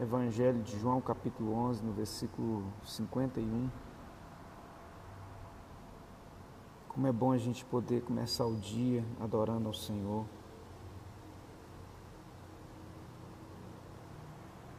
[0.00, 3.68] Evangelho de João, capítulo 11, no versículo 51.
[6.88, 10.24] Como é bom a gente poder começar o dia adorando ao Senhor.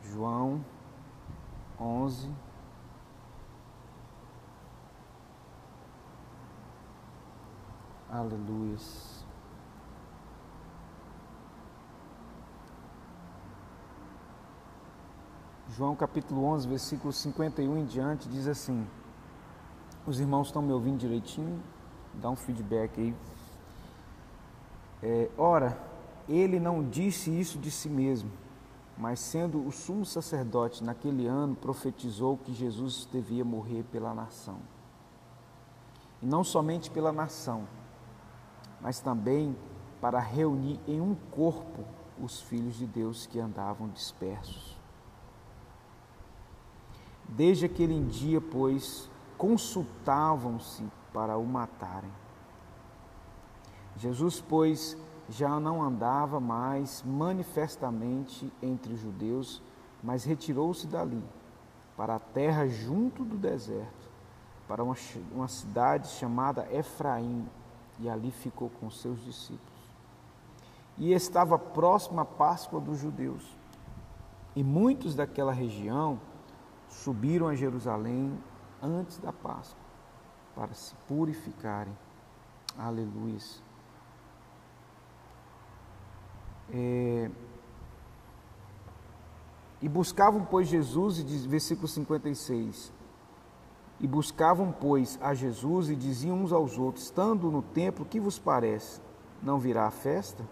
[0.02, 0.66] João
[1.80, 2.28] 11,
[8.10, 9.21] Aleluia.
[15.78, 18.86] João capítulo 11, versículo 51 em diante, diz assim:
[20.06, 21.64] Os irmãos estão me ouvindo direitinho?
[22.16, 23.16] Dá um feedback aí.
[25.02, 25.78] É, ora,
[26.28, 28.30] ele não disse isso de si mesmo,
[28.98, 34.58] mas sendo o sumo sacerdote naquele ano, profetizou que Jesus devia morrer pela nação.
[36.22, 37.66] E não somente pela nação,
[38.82, 39.56] mas também
[40.02, 41.86] para reunir em um corpo
[42.22, 44.81] os filhos de Deus que andavam dispersos.
[47.32, 52.12] Desde aquele dia, pois, consultavam-se para o matarem.
[53.96, 54.98] Jesus, pois,
[55.30, 59.62] já não andava mais manifestamente entre os judeus,
[60.04, 61.24] mas retirou-se dali,
[61.96, 64.10] para a terra junto do deserto,
[64.68, 64.96] para uma,
[65.32, 67.48] uma cidade chamada Efraim,
[67.98, 69.72] e ali ficou com seus discípulos.
[70.98, 73.44] E estava próxima a Páscoa dos judeus.
[74.56, 76.20] E muitos daquela região
[76.92, 78.38] subiram a Jerusalém
[78.82, 79.80] antes da Páscoa
[80.56, 81.98] para se purificarem.
[82.78, 83.40] Aleluia.
[86.70, 87.30] É...
[89.82, 92.94] E buscavam, pois, Jesus, e diz, versículo 56,
[94.00, 98.38] e buscavam, pois, a Jesus e diziam uns aos outros: Estando no templo, que vos
[98.38, 99.02] parece?
[99.42, 100.44] Não virá a festa?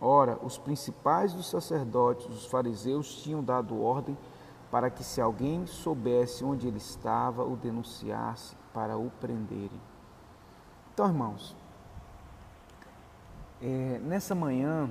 [0.00, 4.16] Ora, os principais dos sacerdotes, os fariseus, tinham dado ordem
[4.70, 9.80] para que, se alguém soubesse onde ele estava, o denunciasse para o prenderem.
[10.92, 11.56] Então, irmãos,
[13.62, 14.90] é, nessa manhã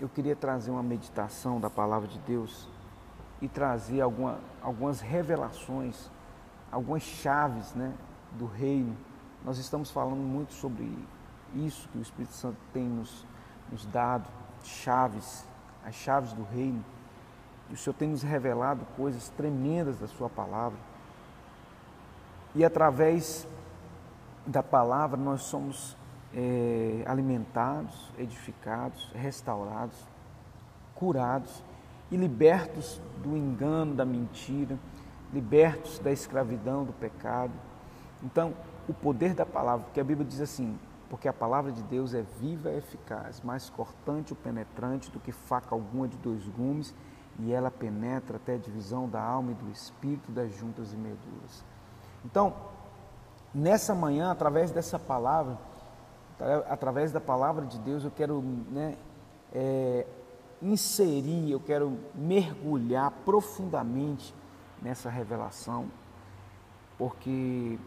[0.00, 2.68] eu queria trazer uma meditação da palavra de Deus
[3.40, 6.10] e trazer alguma, algumas revelações
[6.74, 7.94] algumas chaves né,
[8.32, 8.96] do reino.
[9.44, 10.92] Nós estamos falando muito sobre
[11.54, 13.24] isso que o Espírito Santo tem nos,
[13.70, 14.28] nos dado,
[14.64, 15.46] chaves,
[15.84, 16.84] as chaves do reino.
[17.70, 20.78] O Senhor tem nos revelado coisas tremendas da Sua palavra.
[22.54, 23.46] E através
[24.46, 25.96] da palavra nós somos
[26.34, 29.96] é, alimentados, edificados, restaurados,
[30.94, 31.64] curados
[32.10, 34.78] e libertos do engano, da mentira
[35.34, 37.52] libertos da escravidão, do pecado.
[38.22, 38.54] Então,
[38.88, 40.78] o poder da palavra, porque a Bíblia diz assim:
[41.10, 45.32] porque a palavra de Deus é viva e eficaz, mais cortante e penetrante do que
[45.32, 46.94] faca alguma de dois gumes,
[47.38, 51.64] e ela penetra até a divisão da alma e do espírito, das juntas e medulas.
[52.24, 52.54] Então,
[53.52, 55.58] nessa manhã, através dessa palavra,
[56.68, 58.96] através da palavra de Deus, eu quero né,
[59.52, 60.06] é,
[60.62, 64.34] inserir, eu quero mergulhar profundamente
[64.80, 65.90] nessa revelação,
[66.96, 67.78] porque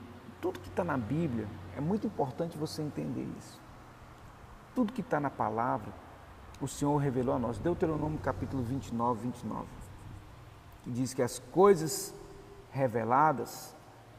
[0.42, 3.60] tudo que está na Bíblia é muito importante você entender isso.
[4.76, 5.92] Tudo que está na palavra,
[6.60, 7.58] o Senhor revelou a nós.
[7.58, 9.66] Deuteronômio capítulo 29, 29,
[10.84, 12.14] que diz que as coisas
[12.72, 13.76] reveladas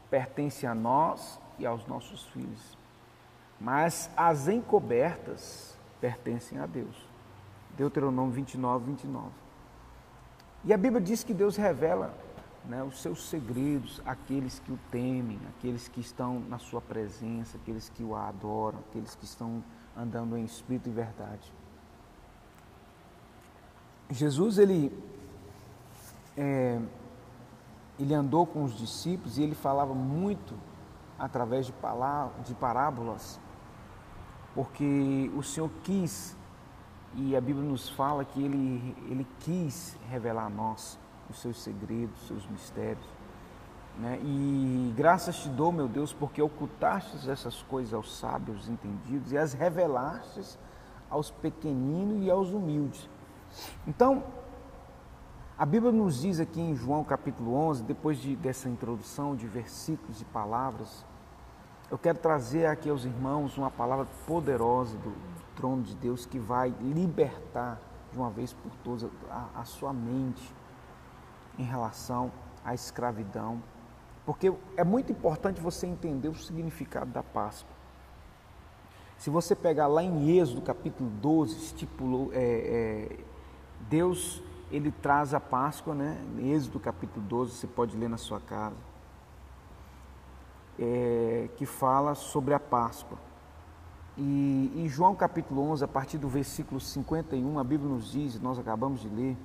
[0.09, 2.77] pertencem a nós e aos nossos filhos,
[3.59, 6.95] mas as encobertas pertencem a Deus.
[7.77, 9.27] Deuteronômio 29, 29.
[10.65, 12.13] E a Bíblia diz que Deus revela
[12.65, 17.89] né, os seus segredos àqueles que o temem, aqueles que estão na sua presença, aqueles
[17.89, 19.63] que o adoram, aqueles que estão
[19.95, 21.58] andando em espírito e verdade.
[24.11, 24.91] Jesus ele
[26.37, 26.79] é,
[27.99, 30.55] ele andou com os discípulos e ele falava muito
[31.17, 33.39] através de, palavras, de parábolas,
[34.55, 36.35] porque o Senhor quis
[37.15, 40.97] e a Bíblia nos fala que ele ele quis revelar a nós
[41.29, 43.05] os seus segredos, os seus mistérios.
[43.99, 44.17] Né?
[44.23, 49.53] E graças te dou, meu Deus, porque ocultastes essas coisas aos sábios entendidos e as
[49.53, 50.57] revelaste
[51.09, 53.07] aos pequeninos e aos humildes.
[53.87, 54.23] Então,
[55.57, 60.21] a Bíblia nos diz aqui em João capítulo 11, depois de, dessa introdução de versículos
[60.21, 61.05] e palavras,
[61.91, 66.37] eu quero trazer aqui aos irmãos uma palavra poderosa do, do trono de Deus que
[66.37, 67.79] vai libertar
[68.11, 70.53] de uma vez por todas a, a sua mente,
[71.57, 72.31] em relação
[72.63, 73.61] à escravidão,
[74.25, 77.75] porque é muito importante você entender o significado da Páscoa.
[79.17, 83.17] Se você pegar lá em Êxodo capítulo 12, estipulou, é, é,
[83.87, 84.41] Deus
[84.71, 86.17] ele traz a Páscoa, né?
[86.37, 88.75] Em Êxodo capítulo 12, você pode ler na sua casa,
[90.77, 93.17] é, que fala sobre a Páscoa.
[94.17, 98.59] E em João capítulo 11, a partir do versículo 51, a Bíblia nos diz, nós
[98.59, 99.37] acabamos de ler,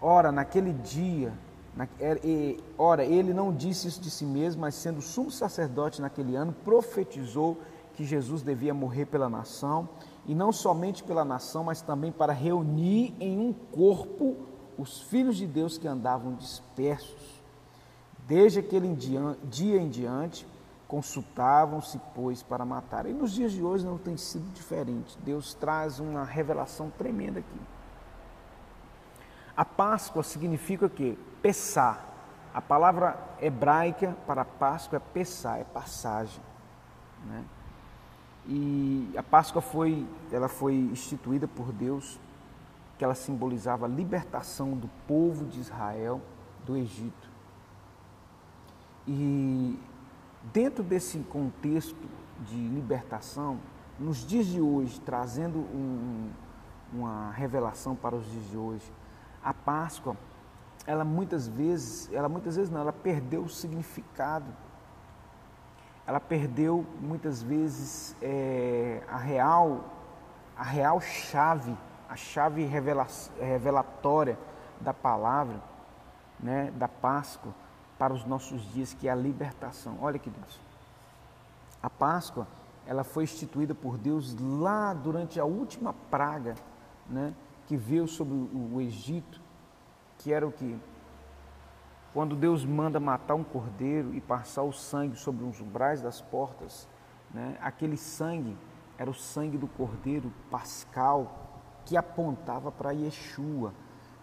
[0.00, 1.32] ora, naquele dia,
[1.74, 6.34] na, é, ora, ele não disse isso de si mesmo, mas sendo sumo sacerdote naquele
[6.36, 7.58] ano, profetizou
[7.94, 9.88] que Jesus devia morrer pela nação,
[10.28, 14.36] e não somente pela nação, mas também para reunir em um corpo
[14.76, 17.42] os filhos de Deus que andavam dispersos.
[18.26, 20.46] Desde aquele dia em diante,
[20.86, 23.06] consultavam-se, pois, para matar.
[23.06, 25.18] E nos dias de hoje não tem sido diferente.
[25.24, 27.60] Deus traz uma revelação tremenda aqui.
[29.56, 31.16] A Páscoa significa o quê?
[31.40, 32.04] Pessar.
[32.52, 36.42] A palavra hebraica para Páscoa é pessar, é passagem.
[37.24, 37.44] Né?
[38.48, 42.18] E a Páscoa foi, ela foi instituída por Deus,
[42.96, 46.20] que ela simbolizava a libertação do povo de Israel
[46.64, 47.28] do Egito.
[49.06, 49.78] E
[50.52, 52.08] Dentro desse contexto
[52.46, 53.58] de libertação,
[53.98, 56.30] nos dias de hoje, trazendo um,
[56.92, 58.92] uma revelação para os dias de hoje,
[59.42, 60.16] a Páscoa,
[60.86, 64.46] ela muitas vezes, ela muitas vezes não, ela perdeu o significado.
[66.08, 69.84] Ela perdeu muitas vezes é, a real,
[70.56, 71.76] a real chave,
[72.08, 73.06] a chave revela,
[73.38, 74.38] revelatória
[74.80, 75.60] da palavra,
[76.40, 77.52] né, da Páscoa
[77.98, 79.98] para os nossos dias, que é a libertação.
[80.00, 80.58] Olha, queridos,
[81.82, 82.48] a Páscoa,
[82.86, 86.54] ela foi instituída por Deus lá durante a última praga,
[87.06, 87.34] né,
[87.66, 89.42] que veio sobre o Egito,
[90.16, 90.74] que era o que?
[92.12, 96.88] Quando Deus manda matar um cordeiro e passar o sangue sobre os umbrais das portas,
[97.32, 98.56] né, aquele sangue
[98.96, 101.48] era o sangue do cordeiro pascal
[101.84, 103.72] que apontava para Yeshua,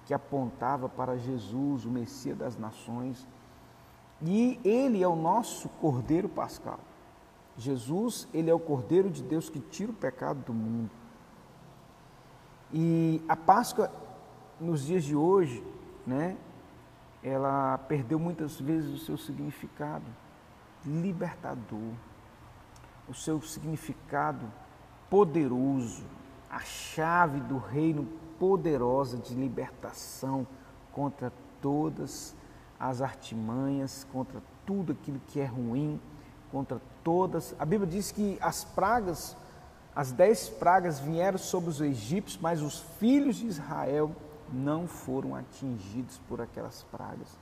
[0.05, 3.27] que apontava para Jesus, o Messias das nações.
[4.21, 6.79] E ele é o nosso Cordeiro Pascal.
[7.57, 10.91] Jesus, ele é o Cordeiro de Deus que tira o pecado do mundo.
[12.73, 13.91] E a Páscoa,
[14.59, 15.63] nos dias de hoje,
[16.05, 16.37] né,
[17.25, 20.05] ela perdeu muitas vezes o seu significado
[20.85, 21.93] libertador,
[23.09, 24.45] o seu significado
[25.09, 26.03] poderoso,
[26.47, 28.05] a chave do reino
[28.39, 30.45] poderosa de libertação
[30.91, 32.35] contra todas
[32.79, 35.99] as artimanhas, contra tudo aquilo que é ruim,
[36.51, 37.55] contra todas.
[37.57, 39.35] A Bíblia diz que as pragas,
[39.95, 44.15] as dez pragas vieram sobre os egípcios, mas os filhos de Israel
[44.55, 47.37] não foram atingidos por aquelas pragas.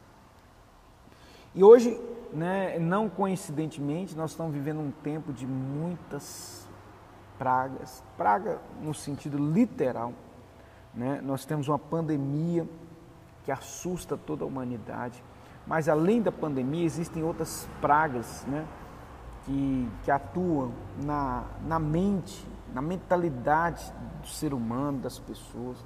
[1.55, 2.01] E hoje,
[2.33, 6.67] né, não coincidentemente, nós estamos vivendo um tempo de muitas
[7.37, 10.13] pragas, praga no sentido literal.
[10.93, 11.21] Né?
[11.23, 12.67] Nós temos uma pandemia
[13.43, 15.23] que assusta toda a humanidade.
[15.67, 18.65] Mas além da pandemia, existem outras pragas né,
[19.45, 20.71] que, que atuam
[21.03, 25.77] na, na mente, na mentalidade do ser humano, das pessoas.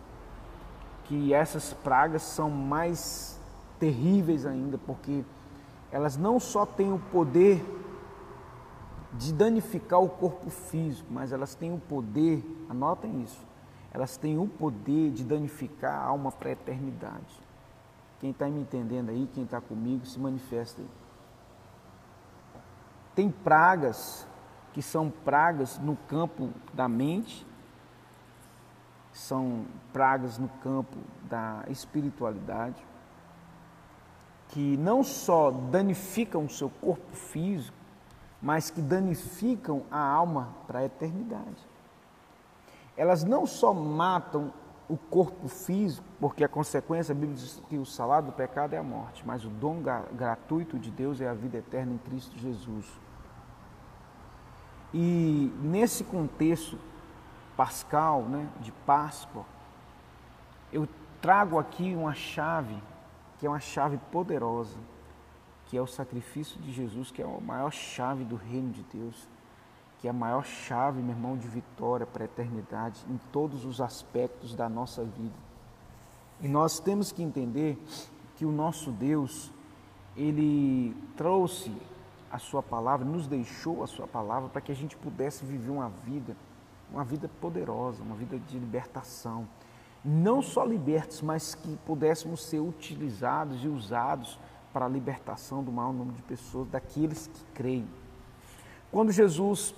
[1.07, 3.39] Que essas pragas são mais
[3.79, 5.23] terríveis ainda, porque
[5.91, 7.63] elas não só têm o poder
[9.13, 13.39] de danificar o corpo físico, mas elas têm o poder, anotem isso,
[13.91, 17.41] elas têm o poder de danificar a alma para a eternidade.
[18.19, 20.87] Quem está me entendendo aí, quem está comigo, se manifesta aí.
[23.15, 24.27] Tem pragas
[24.73, 27.45] que são pragas no campo da mente,
[29.17, 32.85] são pragas no campo da espiritualidade,
[34.49, 37.75] que não só danificam o seu corpo físico,
[38.39, 41.67] mas que danificam a alma para a eternidade.
[42.95, 44.53] Elas não só matam
[44.87, 48.77] o corpo físico, porque a consequência, a Bíblia diz que o salário do pecado é
[48.77, 49.81] a morte, mas o dom
[50.13, 52.85] gratuito de Deus é a vida eterna em Cristo Jesus.
[54.93, 56.77] E nesse contexto
[57.57, 59.43] pascal, né, de Páscoa,
[60.71, 60.87] eu
[61.21, 62.81] trago aqui uma chave,
[63.37, 64.77] que é uma chave poderosa,
[65.65, 69.27] que é o sacrifício de Jesus, que é a maior chave do reino de Deus
[69.99, 73.81] que é a maior chave, meu irmão, de vitória para a eternidade em todos os
[73.81, 75.35] aspectos da nossa vida.
[76.39, 77.77] E nós temos que entender
[78.35, 79.51] que o nosso Deus,
[80.15, 81.71] ele trouxe
[82.31, 85.89] a sua palavra, nos deixou a sua palavra para que a gente pudesse viver uma
[85.89, 86.35] vida,
[86.91, 89.47] uma vida poderosa, uma vida de libertação.
[90.03, 94.39] Não só libertos, mas que pudéssemos ser utilizados e usados
[94.71, 97.87] para a libertação do maior número de pessoas, daqueles que creem.
[98.91, 99.75] Quando Jesus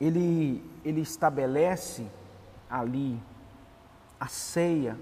[0.00, 2.06] ele, ele estabelece
[2.70, 3.20] ali
[4.20, 4.98] a ceia,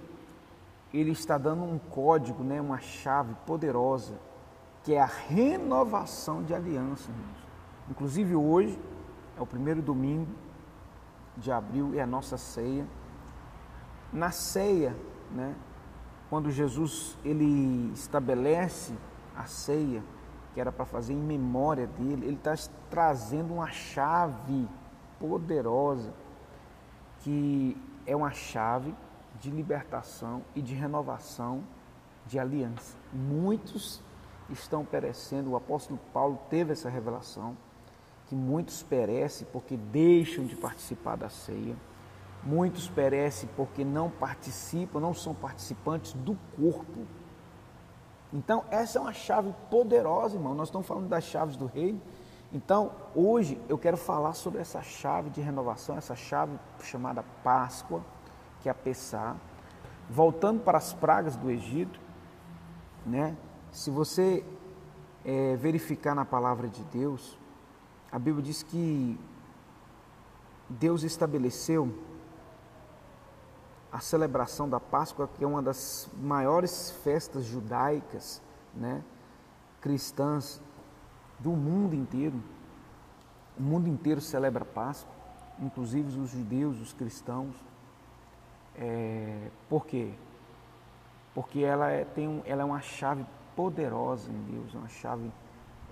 [0.95, 4.15] ele está dando um código, né, uma chave poderosa,
[4.83, 7.11] que é a renovação de aliança.
[7.91, 8.79] Inclusive hoje
[9.37, 10.46] é o primeiro domingo
[11.37, 12.87] de abril é a nossa ceia.
[14.13, 14.97] Na ceia,
[15.31, 15.55] né,
[16.31, 18.95] quando Jesus ele estabelece
[19.37, 20.03] a ceia,
[20.55, 22.55] que era para fazer em memória dele, ele está
[22.89, 24.67] trazendo uma chave
[25.21, 26.13] poderosa,
[27.21, 27.77] que
[28.07, 28.95] é uma chave
[29.39, 31.63] de libertação e de renovação
[32.27, 32.97] de aliança.
[33.13, 34.03] Muitos
[34.49, 37.57] estão perecendo, o apóstolo Paulo teve essa revelação,
[38.27, 41.77] que muitos perecem porque deixam de participar da ceia,
[42.43, 47.07] muitos perecem porque não participam, não são participantes do corpo
[48.33, 50.55] então, essa é uma chave poderosa, irmão.
[50.55, 52.01] Nós estamos falando das chaves do reino.
[52.53, 58.03] Então, hoje eu quero falar sobre essa chave de renovação, essa chave chamada Páscoa,
[58.61, 59.37] que é a Pessá.
[60.09, 62.01] Voltando para as pragas do Egito,
[63.05, 63.37] né?
[63.71, 64.45] Se você
[65.25, 67.39] é, verificar na palavra de Deus,
[68.11, 69.19] a Bíblia diz que
[70.69, 71.93] Deus estabeleceu
[73.93, 78.43] a celebração da Páscoa, que é uma das maiores festas judaicas,
[78.75, 79.03] né,
[79.81, 80.61] cristãs
[81.39, 82.43] do mundo inteiro.
[83.59, 85.15] O mundo inteiro celebra Páscoa,
[85.59, 87.55] inclusive os judeus, os cristãos.
[88.75, 90.13] É, por quê?
[91.35, 95.33] Porque ela é, tem um, ela é uma chave poderosa em Deus, uma chave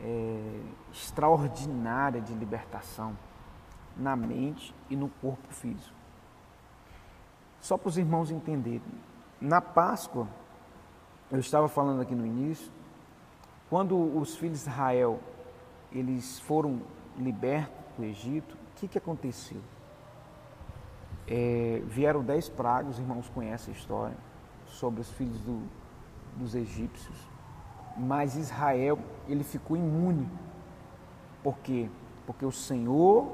[0.01, 0.61] é,
[0.93, 3.17] extraordinária de libertação
[3.97, 5.95] na mente e no corpo físico.
[7.61, 8.83] Só para os irmãos entenderem.
[9.41, 10.29] Na Páscoa,
[11.31, 12.71] eu estava falando aqui no início,
[13.71, 15.21] quando os filhos de Israel
[15.93, 16.83] eles foram
[17.17, 19.61] libertos do Egito, o que, que aconteceu?
[21.27, 24.17] É, vieram dez pragas, os irmãos conhecem a história,
[24.67, 25.63] sobre os filhos do,
[26.37, 27.17] dos egípcios.
[27.97, 28.99] Mas Israel,
[29.29, 30.29] ele ficou imune.
[31.43, 31.89] Por quê?
[32.27, 33.31] Porque o Senhor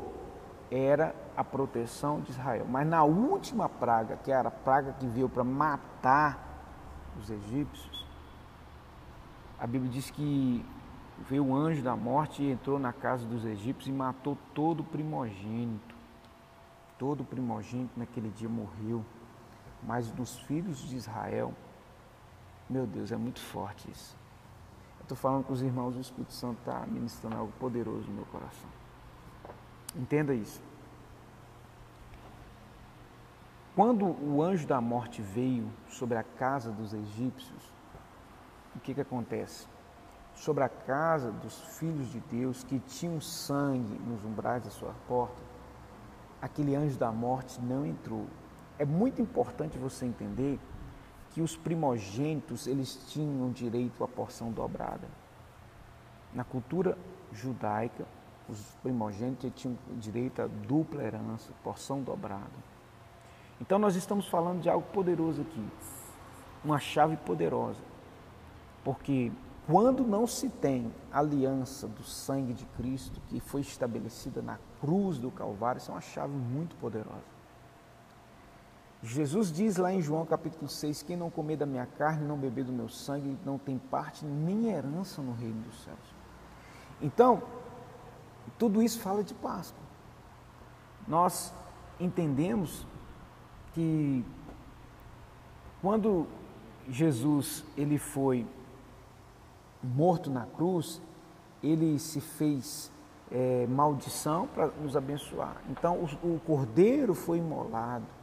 [0.70, 2.66] era a proteção de Israel.
[2.68, 6.38] Mas na última praga, que era a praga que veio para matar
[7.18, 8.06] os egípcios,
[9.58, 10.64] a Bíblia diz que
[11.28, 14.84] veio o anjo da morte e entrou na casa dos egípcios e matou todo o
[14.84, 15.94] primogênito.
[16.98, 19.04] Todo o primogênito naquele dia morreu.
[19.82, 21.54] Mas dos filhos de Israel,
[22.68, 24.19] meu Deus, é muito forte isso.
[25.10, 28.70] Estou falando com os irmãos, o Espírito Santo está ministrando algo poderoso no meu coração.
[29.96, 30.62] Entenda isso.
[33.74, 37.72] Quando o anjo da morte veio sobre a casa dos egípcios,
[38.76, 39.66] o que, que acontece?
[40.36, 45.42] Sobre a casa dos filhos de Deus que tinham sangue nos umbrais da sua porta,
[46.40, 48.28] aquele anjo da morte não entrou.
[48.78, 50.60] É muito importante você entender
[51.30, 55.08] que os primogênitos eles tinham direito à porção dobrada.
[56.34, 56.96] Na cultura
[57.32, 58.06] judaica,
[58.48, 62.70] os primogênitos tinham direito a dupla herança, porção dobrada.
[63.60, 65.68] Então nós estamos falando de algo poderoso aqui,
[66.64, 67.82] uma chave poderosa.
[68.82, 69.30] Porque
[69.66, 75.30] quando não se tem aliança do sangue de Cristo que foi estabelecida na cruz do
[75.30, 77.39] Calvário, isso é uma chave muito poderosa.
[79.02, 82.64] Jesus diz lá em João capítulo 6: Quem não comer da minha carne, não beber
[82.64, 85.98] do meu sangue, não tem parte nem herança no reino dos céus.
[87.00, 87.42] Então,
[88.58, 89.80] tudo isso fala de Páscoa.
[91.08, 91.52] Nós
[91.98, 92.86] entendemos
[93.72, 94.22] que
[95.80, 96.26] quando
[96.86, 98.46] Jesus ele foi
[99.82, 101.00] morto na cruz,
[101.62, 102.92] ele se fez
[103.32, 105.56] é, maldição para nos abençoar.
[105.70, 108.19] Então o, o cordeiro foi imolado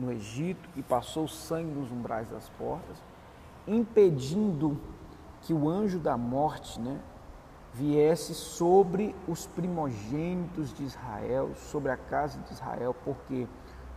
[0.00, 3.02] no Egito e passou sangue nos umbrais das portas,
[3.66, 4.80] impedindo
[5.42, 7.00] que o anjo da morte, né,
[7.72, 13.46] viesse sobre os primogênitos de Israel, sobre a casa de Israel, porque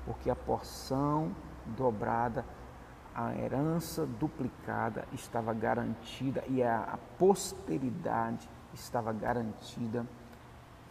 [0.06, 1.34] porque a porção
[1.66, 2.46] dobrada,
[3.16, 10.06] a herança duplicada estava garantida e a posteridade estava garantida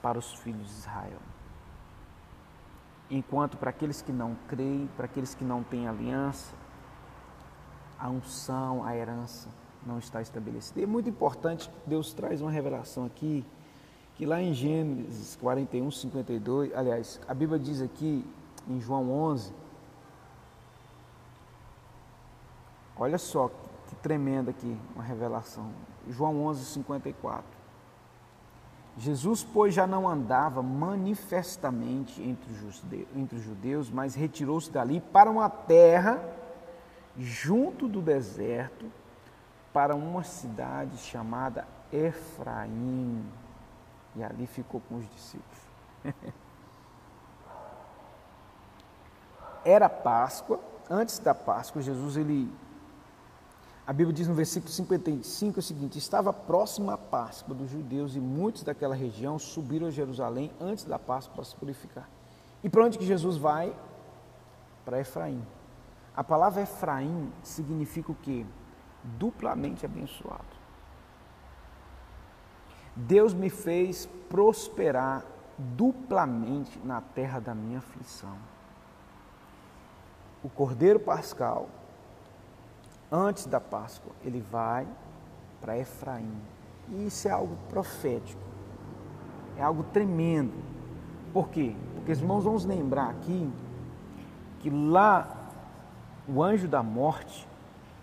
[0.01, 1.32] para os filhos de Israel.
[3.13, 6.55] Enquanto para aqueles que não creem, para aqueles que não têm aliança,
[7.99, 9.51] a unção, a herança
[9.87, 10.81] não está estabelecida.
[10.81, 13.45] E é muito importante, Deus traz uma revelação aqui,
[14.15, 18.25] que lá em Gênesis 41, 52, aliás, a Bíblia diz aqui
[18.67, 19.53] em João 11.
[22.97, 23.51] Olha só
[23.89, 25.71] que tremenda aqui uma revelação.
[26.09, 27.52] João 11, 54.
[28.99, 36.23] Jesus, pois, já não andava manifestamente entre os judeus, mas retirou-se dali para uma terra
[37.17, 38.91] junto do deserto,
[39.73, 43.25] para uma cidade chamada Efraim.
[44.15, 45.59] E ali ficou com os discípulos.
[49.65, 52.53] Era Páscoa, antes da Páscoa, Jesus ele
[53.85, 58.21] a Bíblia diz no versículo 55 o seguinte: Estava próxima a Páscoa dos judeus e
[58.21, 62.09] muitos daquela região subiram a Jerusalém antes da Páscoa para se purificar.
[62.63, 63.75] E para onde que Jesus vai?
[64.85, 65.45] Para Efraim.
[66.15, 68.47] A palavra Efraim significa o quê?
[69.03, 70.63] Duplamente abençoado.
[72.95, 75.25] Deus me fez prosperar
[75.59, 78.37] duplamente na terra da minha aflição.
[80.43, 81.69] O Cordeiro Pascal
[83.13, 84.89] antes da Páscoa, ele vai
[85.61, 86.33] para Efraim.
[86.89, 88.43] E isso é algo profético,
[89.59, 90.55] é algo tremendo.
[91.33, 91.77] Por quê?
[91.95, 93.53] Porque, irmãos, vamos lembrar aqui
[94.61, 95.29] que lá
[96.27, 97.47] o anjo da morte,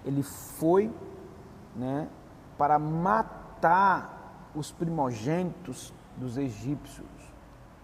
[0.05, 0.91] ele foi
[1.75, 2.07] né,
[2.57, 7.07] para matar os primogênitos dos egípcios.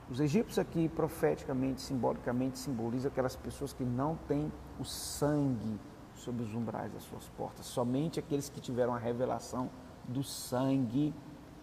[0.10, 5.80] Os egípcios aqui, profeticamente, simbolicamente, simbolizam aquelas pessoas que não têm o sangue
[6.26, 7.68] sobre os umbrais das suas portas.
[7.68, 9.70] Somente aqueles que tiveram a revelação
[10.08, 11.14] do sangue.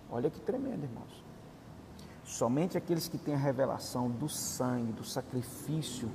[0.08, 1.24] Olha que tremendo, irmãos.
[2.24, 6.08] Somente aqueles que têm a revelação do sangue, do sacrifício,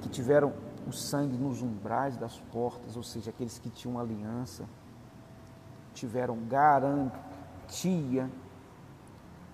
[0.00, 0.54] que tiveram
[0.86, 4.64] o sangue nos umbrais das portas, ou seja, aqueles que tinham aliança,
[5.92, 8.30] tiveram garantia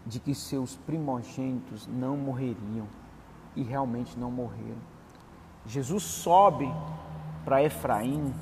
[0.06, 2.86] de que seus primogênitos não morreriam
[3.56, 4.94] e realmente não morreram.
[5.66, 6.70] Jesus sobe
[7.44, 8.34] para Efraim,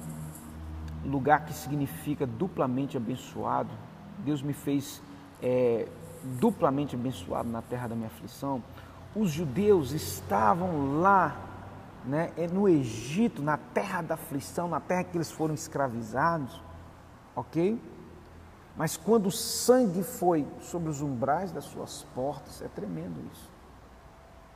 [1.05, 3.71] lugar que significa duplamente abençoado.
[4.19, 5.03] Deus me fez
[5.43, 5.89] é,
[6.39, 8.63] duplamente abençoado na terra da minha aflição.
[9.15, 11.37] Os judeus estavam lá,
[12.05, 16.63] né, é, no Egito, na terra da aflição, na terra que eles foram escravizados,
[17.35, 17.81] ok?
[18.77, 23.51] Mas quando o sangue foi sobre os umbrais das suas portas, é tremendo isso.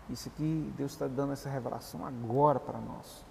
[0.09, 3.25] Isso aqui, Deus está dando essa revelação agora para nós.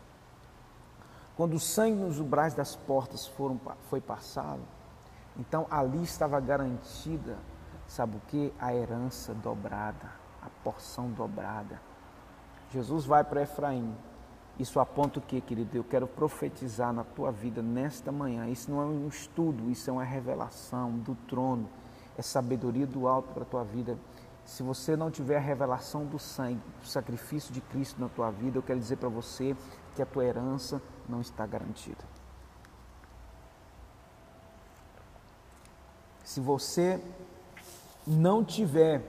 [1.36, 4.62] Quando o sangue nos umbrais das portas foram, foi passado,
[5.38, 7.38] então ali estava garantida,
[7.88, 8.54] sabe o que?
[8.58, 10.10] A herança dobrada,
[10.41, 11.82] a porção dobrada.
[12.71, 13.95] Jesus vai para Efraim.
[14.58, 15.76] Isso aponta o que, querido?
[15.76, 18.48] Eu quero profetizar na tua vida nesta manhã.
[18.48, 21.69] Isso não é um estudo, isso é uma revelação do trono,
[22.17, 23.98] é sabedoria do alto para a tua vida.
[24.45, 28.58] Se você não tiver a revelação do sangue, do sacrifício de Cristo na tua vida,
[28.58, 29.55] eu quero dizer para você
[29.95, 32.03] que a tua herança não está garantida.
[36.23, 37.01] Se você
[38.05, 39.01] não tiver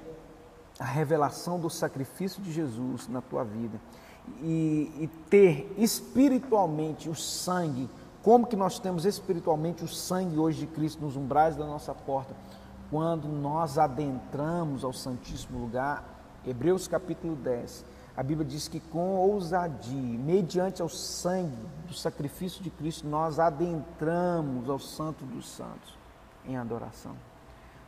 [0.78, 3.80] a revelação do sacrifício de Jesus na tua vida
[4.42, 7.88] e, e, ter espiritualmente o sangue,
[8.22, 12.34] como que nós temos espiritualmente o sangue hoje de Cristo nos umbrais da nossa porta,
[12.90, 16.04] quando nós adentramos ao Santíssimo Lugar,
[16.46, 17.84] Hebreus capítulo 10,
[18.16, 24.70] a Bíblia diz que com ousadia, mediante ao sangue do sacrifício de Cristo, nós adentramos
[24.70, 25.94] ao Santo dos Santos
[26.46, 27.14] em adoração.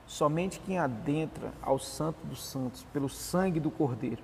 [0.07, 4.23] Somente quem adentra ao Santo dos Santos pelo sangue do Cordeiro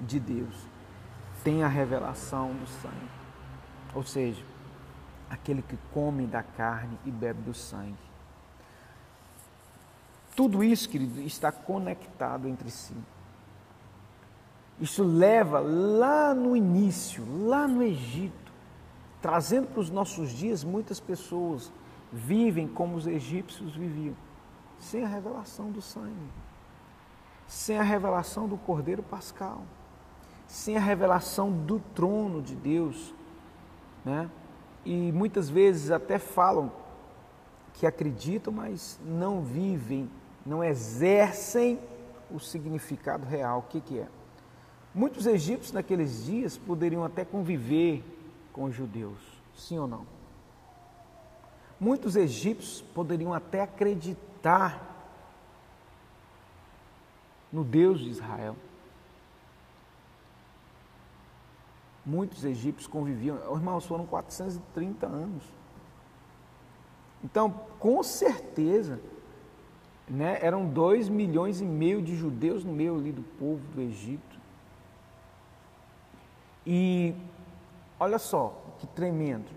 [0.00, 0.54] de Deus
[1.42, 3.10] tem a revelação do sangue.
[3.94, 4.44] Ou seja,
[5.28, 8.11] aquele que come da carne e bebe do sangue.
[10.34, 12.94] Tudo isso, querido, está conectado entre si.
[14.80, 18.52] Isso leva lá no início, lá no Egito,
[19.20, 21.70] trazendo para os nossos dias, muitas pessoas
[22.12, 24.16] vivem como os egípcios viviam,
[24.78, 26.30] sem a revelação do sangue,
[27.46, 29.62] sem a revelação do Cordeiro Pascal,
[30.46, 33.14] sem a revelação do trono de Deus,
[34.04, 34.28] né?
[34.84, 36.72] E muitas vezes até falam
[37.74, 40.10] que acreditam, mas não vivem,
[40.44, 41.78] não exercem
[42.30, 43.60] o significado real.
[43.60, 44.08] O que, que é?
[44.94, 48.04] Muitos egípcios naqueles dias poderiam até conviver
[48.52, 49.18] com os judeus,
[49.56, 50.06] sim ou não?
[51.80, 54.92] Muitos egípcios poderiam até acreditar
[57.50, 58.56] no Deus de Israel.
[62.04, 65.42] Muitos egípcios conviviam, os irmãos, foram 430 anos.
[67.24, 69.00] Então, com certeza,
[70.12, 74.38] né, eram dois milhões e meio de judeus no meio ali do povo do Egito.
[76.66, 77.14] E
[77.98, 79.50] olha só que tremendo.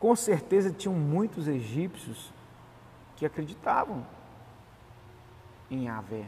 [0.00, 2.32] Com certeza tinham muitos egípcios
[3.14, 4.06] que acreditavam
[5.70, 6.24] em Yahvé,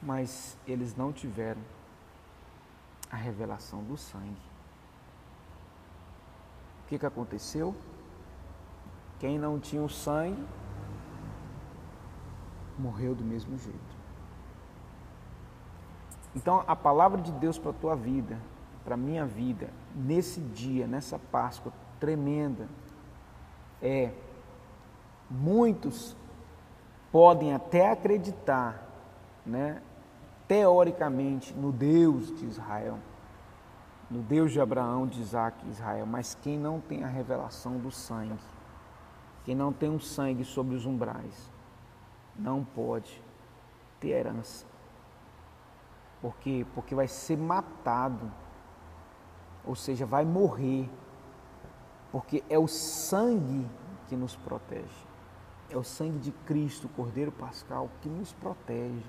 [0.00, 1.60] mas eles não tiveram
[3.10, 4.40] a revelação do sangue.
[6.84, 7.74] O que, que aconteceu?
[9.18, 10.40] Quem não tinha o sangue
[12.78, 14.04] morreu do mesmo jeito.
[16.34, 18.38] Então, a palavra de Deus para a tua vida,
[18.84, 22.68] para a minha vida, nesse dia, nessa Páscoa tremenda,
[23.80, 24.12] é:
[25.30, 26.16] muitos
[27.12, 28.82] podem até acreditar,
[29.46, 29.80] né,
[30.48, 32.98] teoricamente, no Deus de Israel,
[34.10, 37.90] no Deus de Abraão, de Isaac e Israel, mas quem não tem a revelação do
[37.90, 38.34] sangue,
[39.44, 41.53] quem não tem um sangue sobre os umbrais,
[42.36, 43.22] não pode
[44.00, 44.66] ter herança.
[46.20, 46.66] Por quê?
[46.74, 48.30] Porque vai ser matado,
[49.64, 50.88] ou seja, vai morrer,
[52.10, 53.66] porque é o sangue
[54.08, 55.06] que nos protege.
[55.70, 59.04] É o sangue de Cristo, o Cordeiro Pascal, que nos protege.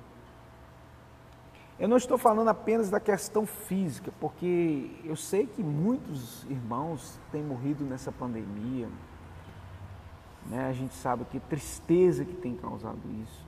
[1.77, 7.43] Eu não estou falando apenas da questão física, porque eu sei que muitos irmãos têm
[7.43, 8.87] morrido nessa pandemia.
[10.45, 10.67] Né?
[10.67, 13.45] A gente sabe que tristeza que tem causado isso.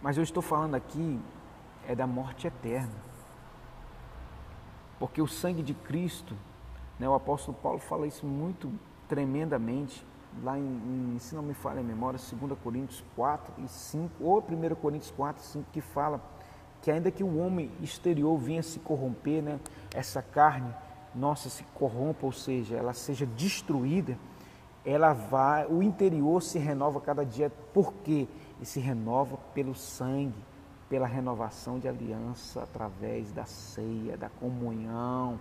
[0.00, 1.20] Mas eu estou falando aqui
[1.86, 2.94] é da morte eterna.
[4.98, 6.36] Porque o sangue de Cristo,
[6.98, 8.72] né, o apóstolo Paulo fala isso muito
[9.08, 10.04] tremendamente,
[10.42, 14.38] lá em, em se não me falha a memória, 2 Coríntios 4 e 5, ou
[14.38, 16.20] 1 Coríntios 4 e 5, que fala
[16.80, 19.60] que ainda que o homem exterior venha se corromper, né,
[19.94, 20.72] essa carne
[21.14, 24.16] nossa se corrompa, ou seja, ela seja destruída,
[24.84, 28.26] ela vai, o interior se renova cada dia, por quê?
[28.60, 30.44] E se renova pelo sangue,
[30.88, 35.38] pela renovação de aliança através da ceia, da comunhão.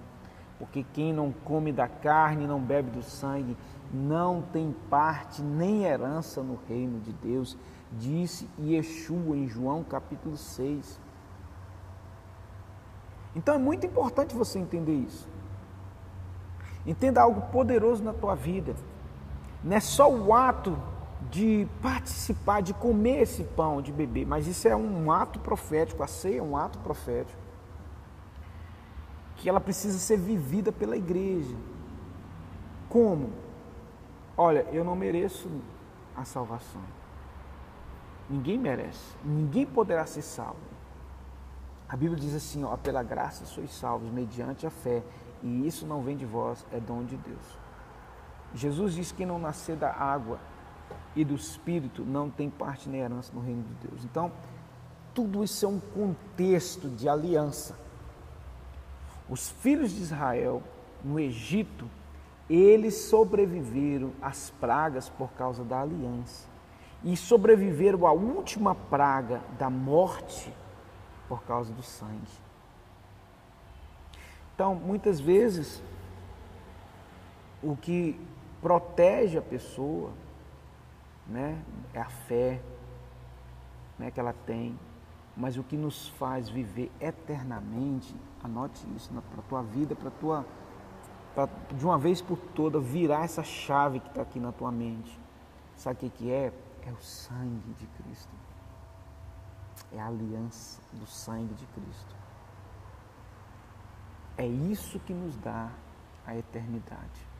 [0.59, 3.57] Porque quem não come da carne, não bebe do sangue,
[3.91, 7.57] não tem parte nem herança no reino de Deus,
[7.91, 10.99] disse Yeshua em João capítulo 6.
[13.35, 15.27] Então é muito importante você entender isso.
[16.85, 18.75] Entenda algo poderoso na tua vida.
[19.63, 20.77] Não é só o ato
[21.29, 26.07] de participar, de comer esse pão, de beber, mas isso é um ato profético, a
[26.07, 27.39] ceia é um ato profético.
[29.35, 31.55] Que ela precisa ser vivida pela igreja.
[32.89, 33.31] Como?
[34.35, 35.49] Olha, eu não mereço
[36.15, 36.81] a salvação.
[38.29, 39.15] Ninguém merece.
[39.23, 40.59] Ninguém poderá ser salvo.
[41.87, 45.03] A Bíblia diz assim, ó, pela graça sois salvos mediante a fé,
[45.43, 47.60] e isso não vem de vós, é dom de Deus.
[48.53, 50.39] Jesus diz que não nascer da água
[51.15, 54.03] e do Espírito não tem parte nem herança no reino de Deus.
[54.03, 54.31] Então,
[55.13, 57.77] tudo isso é um contexto de aliança.
[59.29, 60.61] Os filhos de Israel
[61.03, 61.89] no Egito,
[62.49, 66.49] eles sobreviveram às pragas por causa da aliança.
[67.03, 70.53] E sobreviveram à última praga da morte
[71.27, 72.41] por causa do sangue.
[74.53, 75.81] Então, muitas vezes,
[77.63, 78.19] o que
[78.61, 80.11] protege a pessoa
[81.27, 81.61] né,
[81.93, 82.61] é a fé
[83.97, 84.77] né, que ela tem,
[85.35, 90.45] mas o que nos faz viver eternamente, anote isso para a tua vida, para tua
[91.33, 95.17] pra, de uma vez por toda virar essa chave que está aqui na tua mente.
[95.75, 96.51] Sabe o que, que é?
[96.85, 98.41] É o sangue de Cristo
[99.93, 102.15] é a aliança do sangue de Cristo.
[104.37, 105.69] É isso que nos dá
[106.25, 107.30] a eternidade.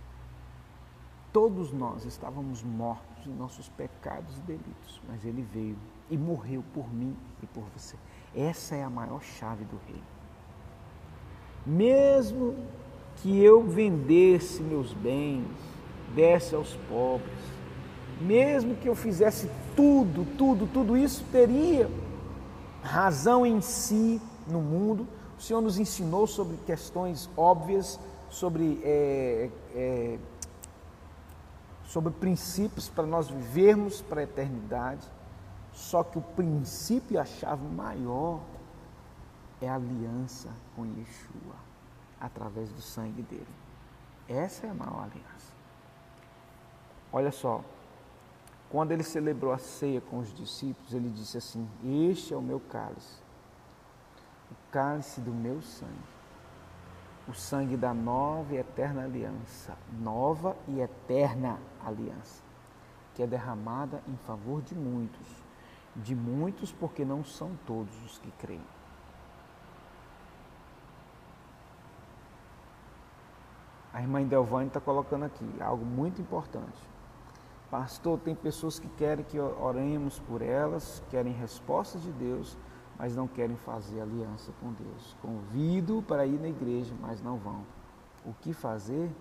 [1.32, 5.78] Todos nós estávamos mortos em nossos pecados e delitos, mas Ele veio
[6.10, 7.96] e morreu por mim e por você.
[8.36, 10.04] Essa é a maior chave do reino.
[11.66, 12.56] Mesmo
[13.18, 15.48] que eu vendesse meus bens,
[16.16, 17.40] desse aos pobres,
[18.20, 21.90] mesmo que eu fizesse tudo, tudo, tudo isso, teria
[22.84, 25.08] razão em si no mundo.
[25.38, 29.50] O Senhor nos ensinou sobre questões óbvias, sobre, é,
[31.92, 35.06] sobre princípios para nós vivermos para a eternidade.
[35.74, 38.40] Só que o princípio e a chave maior
[39.62, 41.56] é a aliança com Yeshua,
[42.20, 43.46] através do sangue dele.
[44.28, 45.54] Essa é a maior aliança.
[47.12, 47.62] Olha só,
[48.70, 52.62] quando ele celebrou a ceia com os discípulos, ele disse assim: Este é o meu
[52.62, 53.18] cálice,
[54.50, 55.92] o cálice do meu sangue,
[57.28, 62.44] o sangue da nova e eterna aliança, nova e eterna aliança,
[63.14, 65.28] que é derramada em favor de muitos,
[65.96, 68.66] de muitos porque não são todos os que creem.
[73.94, 76.82] A irmã Delvane está colocando aqui algo muito importante.
[77.70, 82.58] Pastor, tem pessoas que querem que oremos por elas, querem respostas de Deus,
[83.02, 85.18] mas não querem fazer aliança com Deus.
[85.24, 87.66] Convido para ir na igreja, mas não vão.
[88.24, 89.12] O que fazer?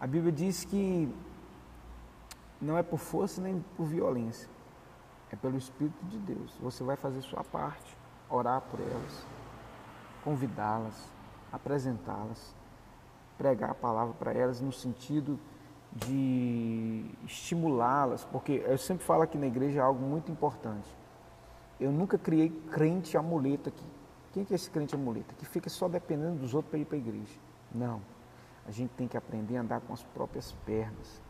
[0.00, 1.14] A Bíblia diz que
[2.58, 4.48] não é por força nem por violência,
[5.30, 6.56] é pelo Espírito de Deus.
[6.62, 7.94] Você vai fazer sua parte,
[8.30, 9.26] orar por elas,
[10.24, 11.12] convidá-las,
[11.52, 12.56] apresentá-las,
[13.36, 15.38] pregar a palavra para elas no sentido
[15.92, 21.03] de estimulá-las, porque eu sempre falo aqui na igreja algo muito importante.
[21.78, 23.86] Eu nunca criei crente amuleto aqui.
[24.32, 25.34] Quem que é esse crente amuleto?
[25.34, 27.38] Que fica só dependendo dos outros para ir para a igreja.
[27.72, 28.00] Não.
[28.66, 31.22] A gente tem que aprender a andar com as próprias pernas.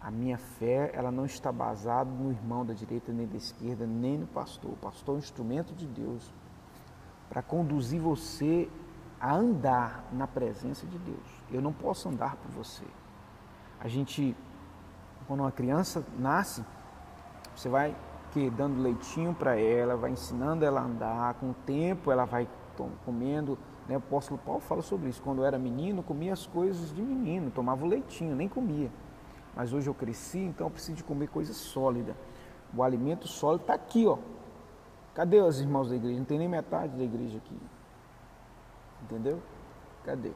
[0.00, 4.18] A minha fé, ela não está basada no irmão da direita nem da esquerda, nem
[4.18, 4.72] no pastor.
[4.72, 6.30] O pastor é um instrumento de Deus
[7.28, 8.68] para conduzir você
[9.20, 11.42] a andar na presença de Deus.
[11.50, 12.84] Eu não posso andar por você.
[13.80, 14.36] A gente,
[15.26, 16.64] quando uma criança nasce,
[17.54, 17.96] você vai
[18.50, 22.48] dando leitinho para ela, vai ensinando ela a andar, com o tempo ela vai
[23.04, 23.58] comendo.
[23.88, 23.94] Né?
[23.94, 25.22] O apóstolo Paulo fala sobre isso.
[25.22, 28.90] Quando eu era menino, comia as coisas de menino, tomava o leitinho, nem comia.
[29.54, 32.14] Mas hoje eu cresci, então eu preciso de comer coisa sólida.
[32.76, 34.18] O alimento sólido está aqui, ó.
[35.14, 36.18] Cadê os irmãos da igreja?
[36.18, 37.58] Não tem nem metade da igreja aqui.
[39.02, 39.40] Entendeu?
[40.04, 40.32] Cadê?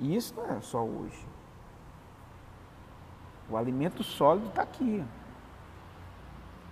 [0.00, 1.24] E isso não é só hoje.
[3.48, 5.04] O alimento sólido está aqui.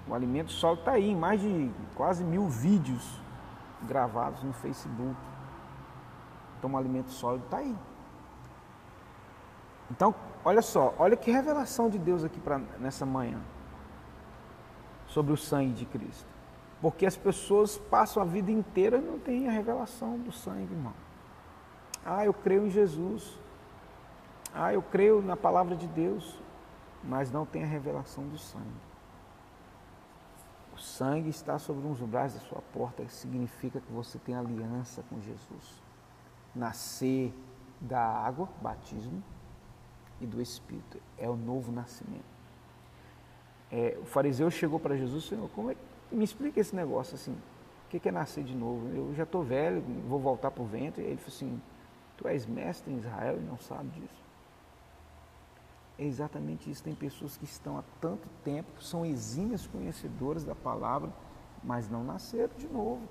[0.09, 3.21] O alimento sólido está aí, mais de quase mil vídeos
[3.83, 5.17] gravados no Facebook.
[6.59, 7.77] Então o alimento sólido está aí.
[9.91, 13.41] Então, olha só, olha que revelação de Deus aqui pra, nessa manhã
[15.07, 16.27] sobre o sangue de Cristo.
[16.81, 20.95] Porque as pessoas passam a vida inteira e não têm a revelação do sangue, irmão.
[22.05, 23.39] Ah, eu creio em Jesus.
[24.55, 26.41] Ah, eu creio na palavra de Deus,
[27.05, 28.89] mas não tem a revelação do sangue.
[30.81, 35.21] O sangue está sobre uns umbrais da sua porta, significa que você tem aliança com
[35.21, 35.83] Jesus.
[36.55, 37.35] Nascer
[37.79, 39.23] da água, batismo,
[40.23, 40.99] e do Espírito.
[41.19, 42.25] É o novo nascimento.
[43.71, 45.77] É, o fariseu chegou para Jesus, Senhor, como é,
[46.11, 47.37] me explica esse negócio assim,
[47.85, 48.88] o que é nascer de novo?
[48.88, 51.03] Eu já estou velho, vou voltar para o ventre.
[51.03, 51.62] Ele falou assim,
[52.16, 54.30] tu és mestre em Israel e não sabe disso.
[56.01, 56.83] É exatamente isso.
[56.83, 61.13] Tem pessoas que estão há tanto tempo, são exímias conhecedoras da palavra,
[61.63, 63.03] mas não nasceram de novo.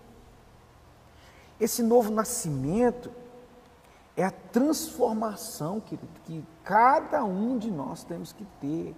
[1.60, 3.12] Esse novo nascimento
[4.18, 8.96] é a transformação que, que cada um de nós temos que ter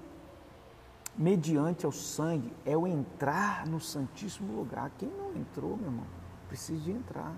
[1.18, 4.90] mediante ao sangue, é o entrar no Santíssimo Lugar.
[4.98, 6.06] Quem não entrou, meu irmão,
[6.48, 7.36] precisa de entrar.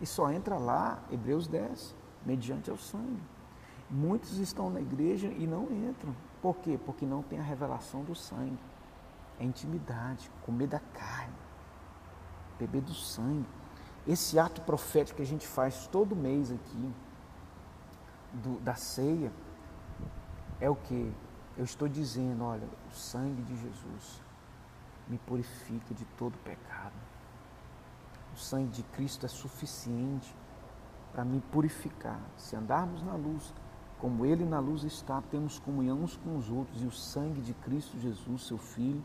[0.00, 3.33] E só entra lá, Hebreus 10, mediante ao sangue.
[3.90, 6.14] Muitos estão na igreja e não entram.
[6.40, 6.78] Por quê?
[6.84, 8.58] Porque não tem a revelação do sangue.
[9.38, 11.34] É intimidade, comer da carne,
[12.58, 13.48] beber do sangue.
[14.06, 16.92] Esse ato profético que a gente faz todo mês aqui,
[18.32, 19.32] do, da ceia,
[20.60, 21.12] é o que?
[21.56, 24.22] Eu estou dizendo, olha, o sangue de Jesus
[25.08, 26.94] me purifica de todo pecado.
[28.34, 30.34] O sangue de Cristo é suficiente
[31.12, 32.20] para me purificar.
[32.36, 33.54] Se andarmos na luz,
[34.04, 37.54] como Ele na luz está, temos comunhão uns com os outros e o sangue de
[37.54, 39.02] Cristo Jesus, seu Filho,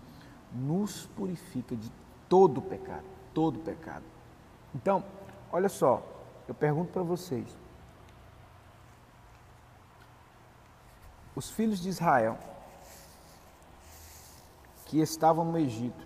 [0.51, 1.89] nos purifica de
[2.27, 4.03] todo pecado, todo pecado.
[4.75, 5.01] Então,
[5.53, 6.03] olha só,
[6.49, 7.47] eu pergunto para vocês:
[11.33, 12.37] os filhos de Israel
[14.85, 16.05] que estavam no Egito,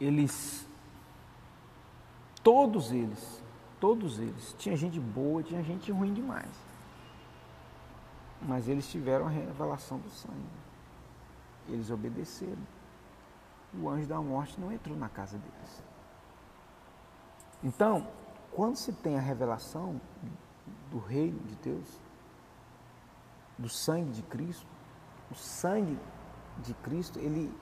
[0.00, 0.66] eles,
[2.42, 3.39] todos eles,
[3.80, 6.50] todos eles, tinha gente boa, tinha gente ruim demais,
[8.42, 10.60] mas eles tiveram a revelação do sangue,
[11.68, 12.60] eles obedeceram
[13.78, 15.84] o anjo da morte não entrou na casa deles.
[17.62, 18.06] Então,
[18.52, 20.00] quando se tem a revelação
[20.90, 22.00] do reino de Deus,
[23.58, 24.66] do sangue de Cristo,
[25.30, 25.98] o sangue
[26.58, 27.52] de Cristo, ele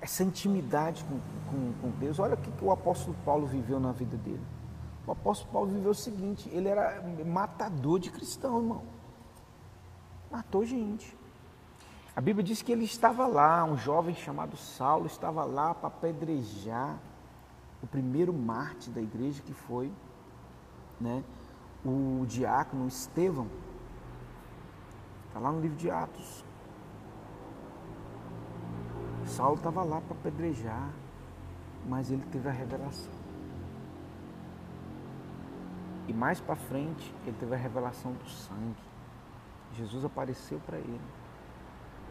[0.00, 1.18] essa intimidade com,
[1.50, 2.18] com, com Deus.
[2.18, 4.44] Olha o que, que o apóstolo Paulo viveu na vida dele.
[5.06, 8.82] O apóstolo Paulo viveu o seguinte: ele era matador de cristão, irmão.
[10.30, 11.16] Matou gente.
[12.14, 16.98] A Bíblia diz que ele estava lá, um jovem chamado Saulo estava lá para apedrejar
[17.82, 19.92] o primeiro mártir da igreja que foi
[20.98, 21.22] né,
[21.84, 23.46] o diácono Estevão.
[25.28, 26.44] Está lá no livro de Atos.
[29.26, 30.90] Saulo estava lá para apedrejar,
[31.86, 33.15] mas ele teve a revelação.
[36.08, 38.76] E mais para frente, ele teve a revelação do sangue.
[39.74, 41.00] Jesus apareceu para ele.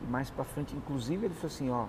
[0.02, 1.88] E mais para frente, inclusive, ele falou assim, ó,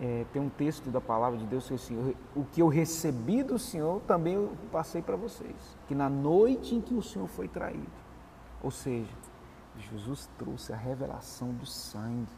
[0.00, 3.58] é, tem um texto da palavra de Deus que assim, o que eu recebi do
[3.58, 5.76] Senhor também eu passei para vocês.
[5.86, 7.90] Que na noite em que o Senhor foi traído,
[8.62, 9.12] ou seja,
[9.76, 12.32] Jesus trouxe a revelação do sangue,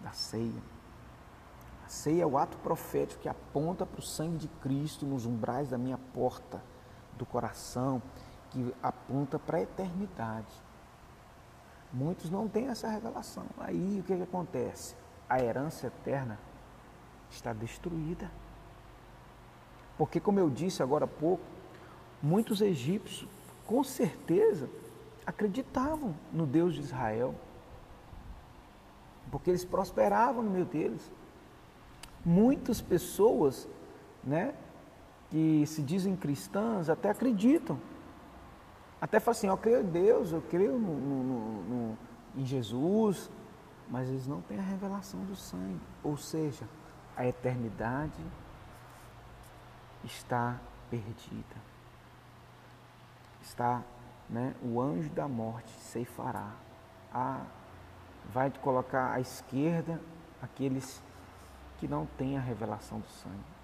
[0.00, 0.62] da ceia.
[1.84, 5.70] A ceia é o ato profético que aponta para o sangue de Cristo nos umbrais
[5.70, 6.62] da minha porta,
[7.16, 8.02] do coração,
[8.50, 10.52] que aponta para a eternidade.
[11.92, 13.44] Muitos não têm essa revelação.
[13.58, 14.94] Aí o que, que acontece?
[15.28, 16.38] A herança eterna
[17.30, 18.30] está destruída.
[19.96, 21.42] Porque, como eu disse agora há pouco,
[22.22, 23.28] muitos egípcios,
[23.66, 24.68] com certeza,
[25.26, 27.34] acreditavam no Deus de Israel,
[29.30, 31.10] porque eles prosperavam no meio deles.
[32.24, 33.68] Muitas pessoas,
[34.22, 34.54] né,
[35.30, 37.78] que se dizem cristãs, até acreditam.
[39.00, 41.98] Até falam assim, eu creio em Deus, eu creio no, no, no,
[42.36, 43.30] em Jesus,
[43.88, 45.80] mas eles não têm a revelação do sangue.
[46.02, 46.66] Ou seja,
[47.16, 48.20] a eternidade
[50.04, 50.58] está
[50.90, 51.56] perdida.
[53.42, 53.82] Está
[54.28, 56.52] né, o anjo da morte ceifará.
[57.12, 57.42] A,
[58.32, 60.00] vai colocar à esquerda
[60.42, 61.02] aqueles
[61.78, 63.55] que não têm a revelação do sangue.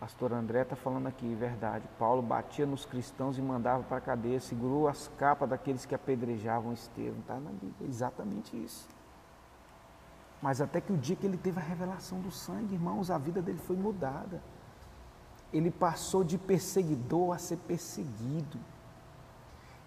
[0.00, 1.84] Pastor André está falando aqui, verdade.
[1.98, 6.72] Paulo batia nos cristãos e mandava para a cadeia, segurou as capas daqueles que apedrejavam
[6.72, 7.20] Estevão.
[7.20, 8.88] Está na Bíblia, exatamente isso.
[10.40, 13.42] Mas até que o dia que ele teve a revelação do sangue, irmãos, a vida
[13.42, 14.40] dele foi mudada
[15.52, 18.58] ele passou de perseguidor a ser perseguido.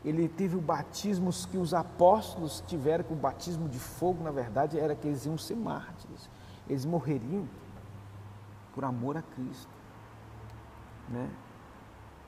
[0.03, 4.77] Ele teve o batismo que os apóstolos tiveram, que o batismo de fogo, na verdade,
[4.77, 6.29] era que eles iam ser mártires.
[6.67, 7.47] Eles morreriam
[8.75, 9.72] por amor a Cristo.
[11.09, 11.29] Né?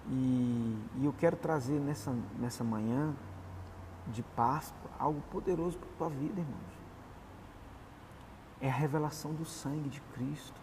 [0.07, 3.13] E, e eu quero trazer nessa, nessa manhã
[4.07, 6.75] de Páscoa algo poderoso para a tua vida, irmãos.
[8.61, 10.59] É a revelação do sangue de Cristo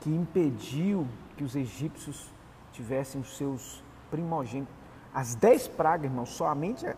[0.00, 2.30] que impediu que os egípcios
[2.72, 4.74] tivessem os seus primogênitos.
[5.14, 6.96] As dez pragas, irmãos, somente a,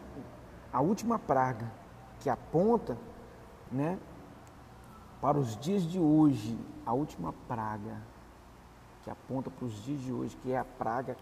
[0.73, 1.71] a última praga
[2.21, 2.97] que aponta
[3.71, 3.99] né,
[5.21, 8.01] para os dias de hoje, a última praga
[9.07, 11.17] que aponta para os dias de hoje, que é a praga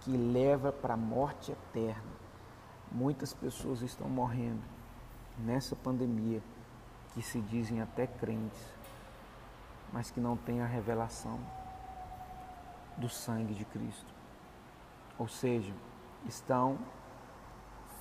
[0.00, 2.18] que leva para a morte eterna.
[2.90, 4.62] Muitas pessoas estão morrendo
[5.38, 6.42] nessa pandemia
[7.14, 8.78] que se dizem até crentes
[9.92, 11.38] mas que não têm a revelação
[12.96, 14.14] do sangue de Cristo.
[15.18, 15.72] Ou seja,
[16.26, 16.78] estão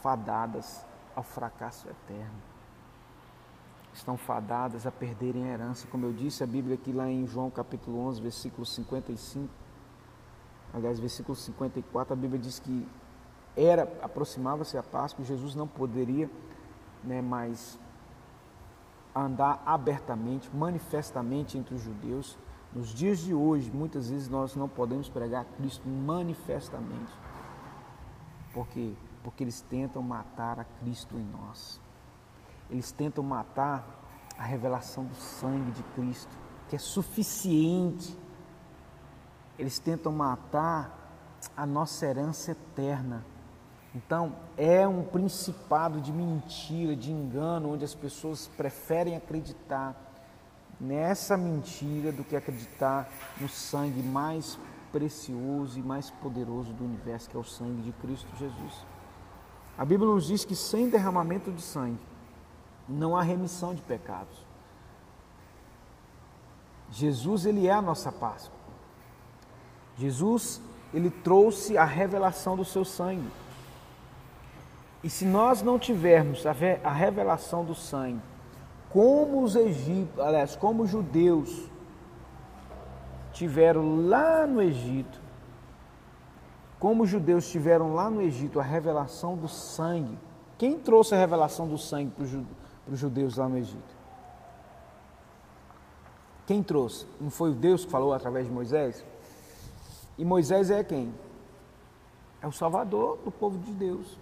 [0.02, 0.86] fadadas
[1.16, 2.42] ao fracasso eterno.
[3.98, 5.88] Estão fadadas a perderem a herança.
[5.88, 9.50] Como eu disse, a Bíblia aqui lá em João capítulo 11, versículo 55,
[10.72, 12.88] aliás, versículo 54, a Bíblia diz que
[13.56, 16.30] era aproximava-se a Páscoa, Jesus não poderia
[17.04, 17.80] né, mais
[19.16, 22.38] andar abertamente, manifestamente entre os judeus.
[22.76, 27.12] Nos dias de hoje, muitas vezes nós não podemos pregar Cristo manifestamente.
[28.54, 28.94] Por quê?
[29.24, 31.82] Porque eles tentam matar a Cristo em nós.
[32.70, 33.86] Eles tentam matar
[34.38, 36.36] a revelação do sangue de Cristo,
[36.70, 38.18] que é suficiente.
[39.58, 40.94] Eles tentam matar
[41.56, 43.24] a nossa herança eterna
[43.98, 49.96] então, é um principado de mentira, de engano, onde as pessoas preferem acreditar
[50.80, 53.10] nessa mentira do que acreditar
[53.42, 54.60] no sangue mais
[54.92, 58.86] precioso e mais poderoso do universo, que é o sangue de Cristo Jesus.
[59.76, 62.00] A Bíblia nos diz que sem derramamento de sangue
[62.88, 64.46] não há remissão de pecados.
[66.92, 68.58] Jesus, ele é a nossa Páscoa.
[69.98, 70.62] Jesus,
[70.94, 73.30] ele trouxe a revelação do seu sangue.
[75.04, 78.22] E se nós não tivermos a revelação do sangue,
[78.90, 81.70] como os egípcios, aliás, como os judeus
[83.34, 85.20] tiveram lá no Egito,
[86.80, 90.18] como os judeus tiveram lá no Egito a revelação do sangue,
[90.58, 92.67] quem trouxe a revelação do sangue para os judeus
[93.38, 93.98] lá no Egito?
[96.46, 97.06] Quem trouxe?
[97.20, 99.06] Não foi o Deus que falou através de Moisés?
[100.18, 101.14] E Moisés é quem?
[102.42, 104.18] É o Salvador do povo de Deus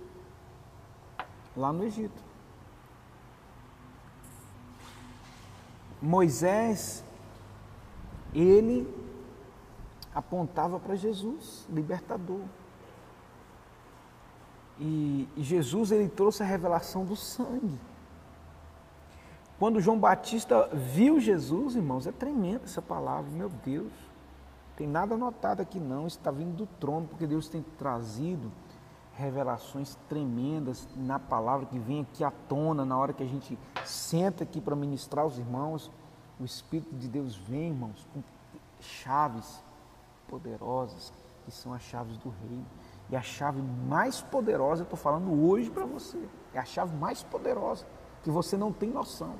[1.55, 2.23] lá no Egito.
[6.01, 7.03] Moisés,
[8.33, 8.87] ele
[10.13, 12.41] apontava para Jesus, libertador.
[14.79, 17.79] E, e, Jesus ele trouxe a revelação do sangue.
[19.57, 23.91] Quando João Batista viu Jesus, irmãos, é tremenda essa palavra, meu Deus.
[24.75, 28.51] Tem nada anotado aqui não, está vindo do trono, porque Deus tem trazido
[29.13, 34.43] revelações tremendas na palavra que vem aqui à tona na hora que a gente senta
[34.43, 35.89] aqui para ministrar aos irmãos.
[36.37, 38.21] O Espírito de Deus vem, irmãos, com
[38.81, 39.63] chaves
[40.27, 41.13] poderosas,
[41.45, 42.65] que são as chaves do reino.
[43.09, 46.21] E a chave mais poderosa, eu estou falando hoje para você,
[46.53, 47.85] é a chave mais poderosa,
[48.25, 49.35] que você não tem noção.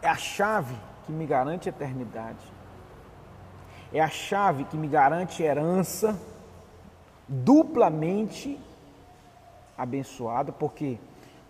[0.00, 2.46] É a chave que me garante eternidade.
[3.92, 6.16] É a chave que me garante herança
[7.26, 8.58] duplamente
[9.76, 10.98] abençoada, porque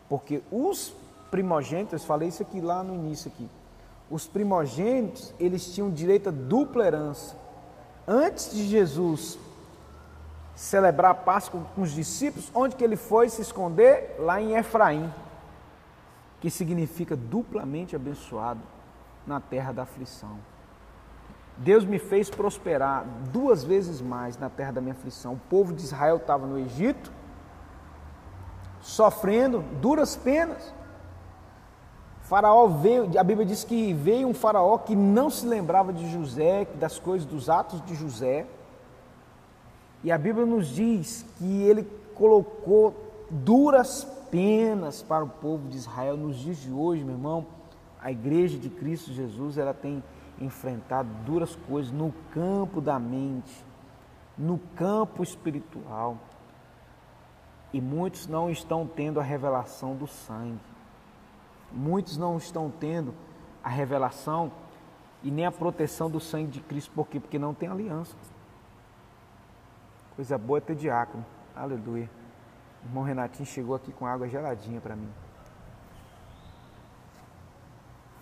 [0.08, 0.94] porque os
[1.30, 3.50] primogênitos, falei isso aqui lá no início aqui.
[4.10, 7.36] Os primogênitos, eles tinham direito a dupla herança.
[8.06, 9.38] Antes de Jesus
[10.58, 14.16] celebrar a Páscoa com os discípulos, onde que ele foi se esconder?
[14.18, 15.14] Lá em Efraim,
[16.40, 18.60] que significa duplamente abençoado
[19.24, 20.36] na terra da aflição.
[21.56, 25.34] Deus me fez prosperar duas vezes mais na terra da minha aflição.
[25.34, 27.12] O povo de Israel estava no Egito,
[28.80, 30.74] sofrendo duras penas.
[32.22, 36.66] Faraó veio, a Bíblia diz que veio um faraó que não se lembrava de José,
[36.74, 38.44] das coisas, dos atos de José.
[40.02, 41.84] E a Bíblia nos diz que ele
[42.14, 42.94] colocou
[43.30, 47.46] duras penas para o povo de Israel nos dias de hoje, meu irmão.
[48.00, 50.02] A igreja de Cristo Jesus, ela tem
[50.40, 53.64] enfrentar duras coisas no campo da mente,
[54.36, 56.16] no campo espiritual.
[57.72, 60.60] E muitos não estão tendo a revelação do sangue.
[61.72, 63.12] Muitos não estão tendo
[63.62, 64.50] a revelação
[65.22, 66.92] e nem a proteção do sangue de Cristo.
[66.94, 67.20] Por quê?
[67.20, 68.16] Porque não tem aliança.
[70.18, 71.24] Coisa boa é ter diácono.
[71.54, 72.10] Aleluia.
[72.82, 75.08] O irmão Renatinho chegou aqui com água geladinha para mim.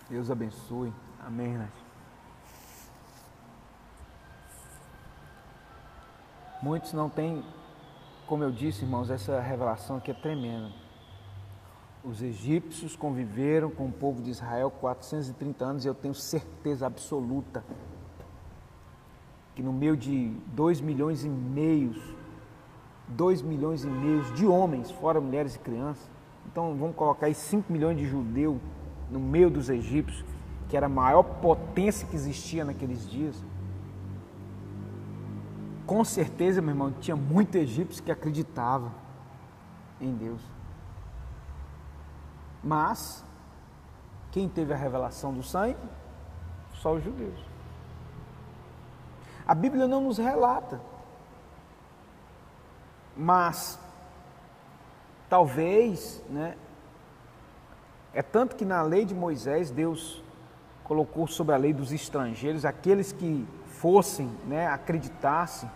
[0.07, 0.93] Deus abençoe.
[1.25, 1.87] Amém, Renatinho.
[6.61, 7.43] Muitos não têm,
[8.27, 10.71] como eu disse, irmãos, essa revelação aqui é tremenda.
[12.03, 17.63] Os egípcios conviveram com o povo de Israel 430 anos e eu tenho certeza absoluta
[19.57, 21.97] que no meio de 2 milhões e meios,
[23.07, 26.07] 2 milhões e meios de homens, fora mulheres e crianças,
[26.45, 28.59] então vamos colocar aí 5 milhões de judeus
[29.09, 30.23] no meio dos egípcios,
[30.69, 33.43] que era a maior potência que existia naqueles dias
[35.87, 38.91] com certeza, meu irmão, tinha muito egípcio que acreditava
[40.01, 40.41] em Deus.
[42.61, 43.25] Mas
[44.29, 45.77] quem teve a revelação do sangue?
[46.73, 47.39] Só os judeus.
[49.47, 50.81] A Bíblia não nos relata.
[53.15, 53.79] Mas
[55.29, 56.55] talvez, né?
[58.13, 60.23] É tanto que na lei de Moisés Deus
[60.83, 65.69] colocou sobre a lei dos estrangeiros aqueles que fossem, né, acreditassem,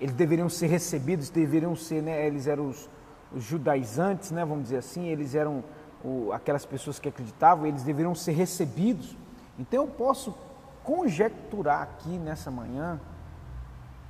[0.00, 2.88] eles deveriam ser recebidos, deveriam ser, né, eles eram os,
[3.34, 5.64] os judaizantes, né, vamos dizer assim, eles eram
[6.04, 9.16] o, aquelas pessoas que acreditavam, eles deveriam ser recebidos.
[9.58, 10.36] Então eu posso
[10.84, 13.00] conjecturar aqui nessa manhã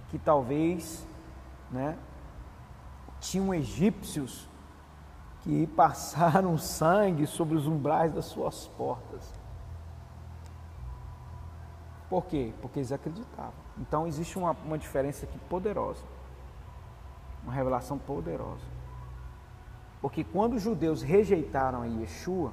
[0.08, 1.06] que talvez,
[1.70, 1.96] né,
[3.20, 4.48] tinham egípcios
[5.40, 9.32] que passaram sangue sobre os umbrais das suas portas.
[12.10, 12.52] Por quê?
[12.60, 13.54] Porque eles acreditavam.
[13.78, 16.04] Então existe uma, uma diferença aqui poderosa.
[17.42, 18.66] Uma revelação poderosa.
[20.02, 22.52] Porque quando os judeus rejeitaram a Yeshua,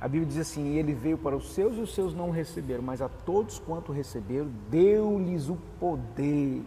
[0.00, 3.02] a Bíblia diz assim: ele veio para os seus e os seus não receberam, mas
[3.02, 6.62] a todos quanto receberam, deu-lhes o poder.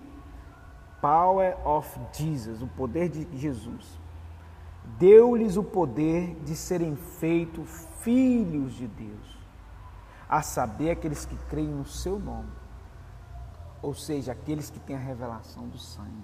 [1.02, 4.00] Power of Jesus, o poder de Jesus.
[4.98, 7.70] Deu-lhes o poder de serem feitos
[8.00, 9.44] filhos de Deus
[10.30, 12.50] a saber aqueles que creem no seu nome,
[13.82, 16.24] ou seja, aqueles que têm a revelação do sangue.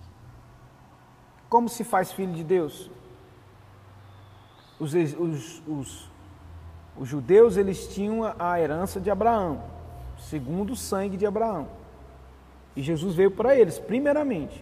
[1.50, 2.90] Como se faz filho de Deus?
[4.80, 6.09] Os, os, os,
[7.00, 9.64] os judeus eles tinham a herança de Abraão,
[10.18, 11.66] segundo o sangue de Abraão.
[12.76, 14.62] E Jesus veio para eles, primeiramente.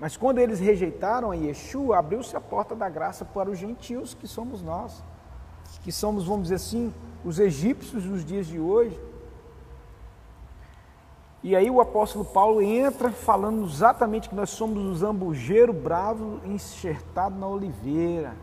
[0.00, 4.26] Mas quando eles rejeitaram a Yeshua, abriu-se a porta da graça para os gentios, que
[4.26, 5.00] somos nós,
[5.84, 6.92] que somos, vamos dizer assim,
[7.24, 9.00] os egípcios dos dias de hoje.
[11.40, 17.38] E aí o apóstolo Paulo entra falando exatamente que nós somos o zambujeiro bravo enxertado
[17.38, 18.34] na oliveira.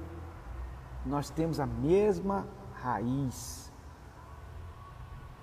[1.06, 2.46] Nós temos a mesma
[2.84, 3.72] raiz.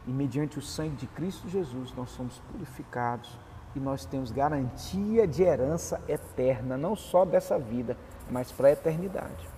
[0.06, 3.38] E mediante o sangue de Cristo Jesus nós somos purificados
[3.74, 7.96] e nós temos garantia de herança eterna, não só dessa vida,
[8.30, 9.48] mas para a eternidade.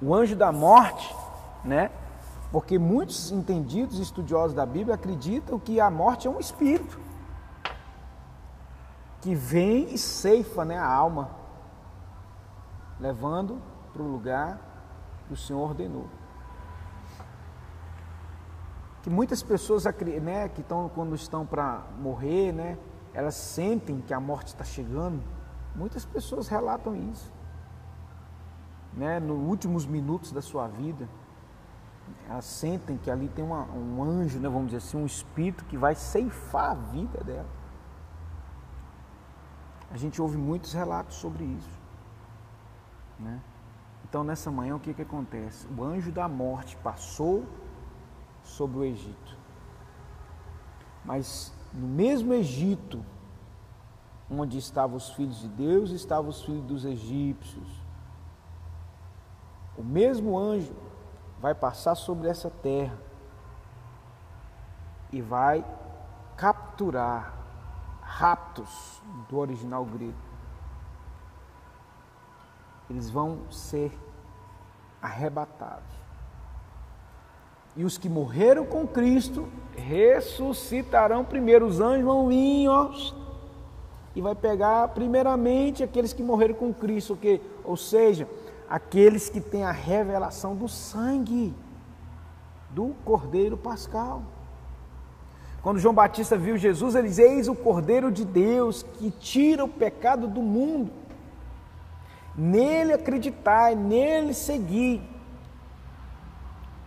[0.00, 1.14] O anjo da morte,
[1.64, 1.90] né,
[2.52, 6.98] porque muitos entendidos estudiosos da Bíblia acreditam que a morte é um espírito
[9.20, 11.30] que vem e ceifa né, a alma,
[13.00, 13.60] levando
[13.92, 14.60] para o lugar
[15.26, 16.06] que o Senhor ordenou.
[19.04, 19.84] Que muitas pessoas
[20.22, 22.78] né, que estão, quando estão para morrer, né,
[23.12, 25.22] elas sentem que a morte está chegando.
[25.76, 27.30] Muitas pessoas relatam isso.
[28.94, 31.06] Né, nos últimos minutos da sua vida,
[32.30, 35.76] elas sentem que ali tem uma, um anjo, né, vamos dizer assim, um espírito que
[35.76, 37.50] vai ceifar a vida dela.
[39.90, 41.78] A gente ouve muitos relatos sobre isso.
[43.18, 43.38] Né?
[44.08, 45.68] Então, nessa manhã, o que, que acontece?
[45.76, 47.44] O anjo da morte passou
[48.44, 49.36] sobre o Egito.
[51.04, 53.04] Mas no mesmo Egito,
[54.30, 57.68] onde estavam os filhos de Deus, estavam os filhos dos egípcios.
[59.76, 60.72] O mesmo anjo
[61.40, 62.96] vai passar sobre essa terra
[65.12, 65.64] e vai
[66.36, 67.34] capturar
[68.00, 70.14] raptos do original grego.
[72.88, 73.96] Eles vão ser
[75.02, 76.03] arrebatados.
[77.76, 81.66] E os que morreram com Cristo ressuscitarão primeiro.
[81.66, 82.90] Os anjos vão vir, ó,
[84.14, 88.28] e vai pegar primeiramente aqueles que morreram com Cristo, que, ou seja,
[88.68, 91.52] aqueles que têm a revelação do sangue
[92.70, 94.22] do Cordeiro Pascal.
[95.62, 99.68] Quando João Batista viu Jesus, ele diz: Eis o Cordeiro de Deus que tira o
[99.68, 100.90] pecado do mundo.
[102.36, 105.00] Nele acreditai, nele seguir.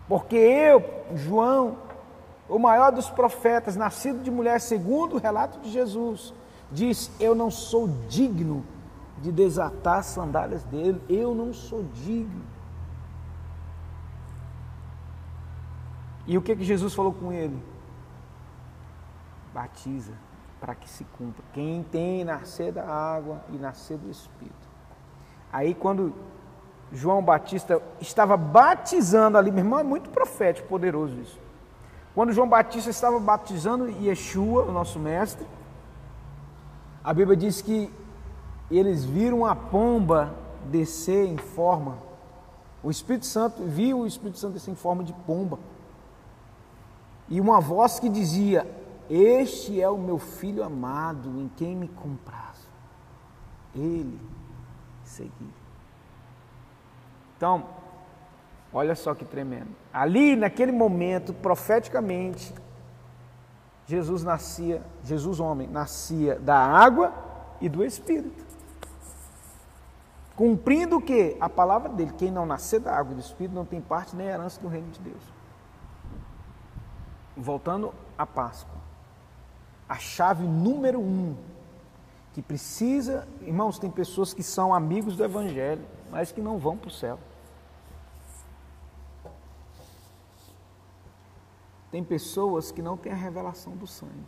[0.07, 0.83] Porque eu,
[1.15, 1.77] João,
[2.47, 6.33] o maior dos profetas, nascido de mulher, segundo o relato de Jesus,
[6.71, 8.65] diz: Eu não sou digno
[9.21, 12.43] de desatar as sandálias dele, eu não sou digno.
[16.25, 17.57] E o que, que Jesus falou com ele?
[19.53, 20.13] Batiza
[20.59, 21.43] para que se cumpra.
[21.53, 24.67] Quem tem nascer da água e nascer do Espírito.
[25.51, 26.13] Aí quando
[26.91, 31.39] João Batista estava batizando ali, meu irmão, é muito profético, poderoso isso.
[32.15, 35.45] Quando João Batista estava batizando Yeshua, o nosso mestre,
[37.03, 37.91] a Bíblia diz que
[38.71, 40.33] eles viram a pomba
[40.65, 41.97] descer em forma.
[42.81, 45.59] O Espírito Santo viu o Espírito Santo descer em forma de pomba.
[47.29, 48.65] E uma voz que dizia:
[49.09, 52.67] Este é o meu filho amado, em quem me comprazo.
[53.75, 54.19] Ele
[55.03, 55.66] seguir.
[57.37, 57.65] Então,
[58.73, 59.69] olha só que tremendo.
[59.93, 62.53] Ali, naquele momento, profeticamente,
[63.85, 67.13] Jesus nascia, Jesus homem, nascia da água
[67.61, 68.45] e do Espírito.
[70.35, 71.37] Cumprindo o que?
[71.39, 72.11] A palavra dele.
[72.17, 74.89] Quem não nascer da água e do Espírito não tem parte nem herança do reino
[74.91, 75.21] de Deus.
[77.35, 78.77] Voltando à Páscoa.
[79.87, 81.35] A chave número um
[82.33, 86.89] que precisa, irmãos, tem pessoas que são amigos do Evangelho, mas que não vão para
[86.89, 87.17] o céu.
[91.97, 94.27] Tem pessoas que não têm a revelação do sangue.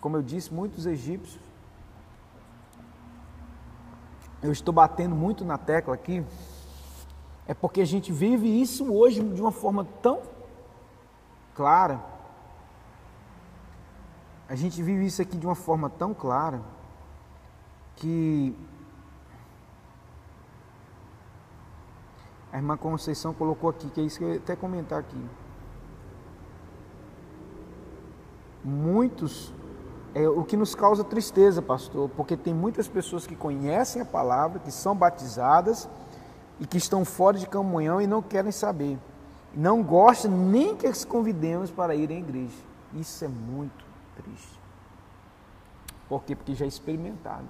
[0.00, 1.44] Como eu disse, muitos egípcios.
[4.42, 6.24] Eu estou batendo muito na tecla aqui.
[7.46, 10.22] É porque a gente vive isso hoje de uma forma tão
[11.54, 12.02] clara.
[14.48, 16.62] A gente vive isso aqui de uma forma tão clara
[17.96, 18.56] que
[22.50, 25.47] a irmã Conceição colocou aqui, que é isso que eu ia até comentar aqui.
[28.68, 29.52] Muitos,
[30.14, 34.58] é o que nos causa tristeza, pastor, porque tem muitas pessoas que conhecem a palavra,
[34.58, 35.88] que são batizadas
[36.60, 38.98] e que estão fora de comunhão e não querem saber.
[39.54, 42.62] Não gostam nem que os convidemos para ir à igreja.
[42.94, 43.84] Isso é muito
[44.16, 44.60] triste.
[46.08, 46.36] Por quê?
[46.36, 47.48] Porque já experimentaram.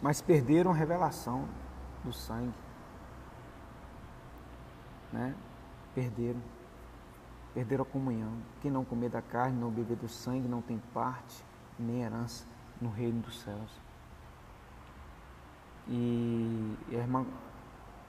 [0.00, 1.44] Mas perderam a revelação
[2.04, 2.52] do sangue.
[5.12, 5.34] Né?
[5.94, 6.40] Perderam
[7.58, 8.34] perderam a comunhão.
[8.62, 11.44] Quem não comer da carne, não beber do sangue, não tem parte
[11.76, 12.46] nem herança
[12.80, 13.80] no reino dos céus.
[15.88, 17.26] E a irmã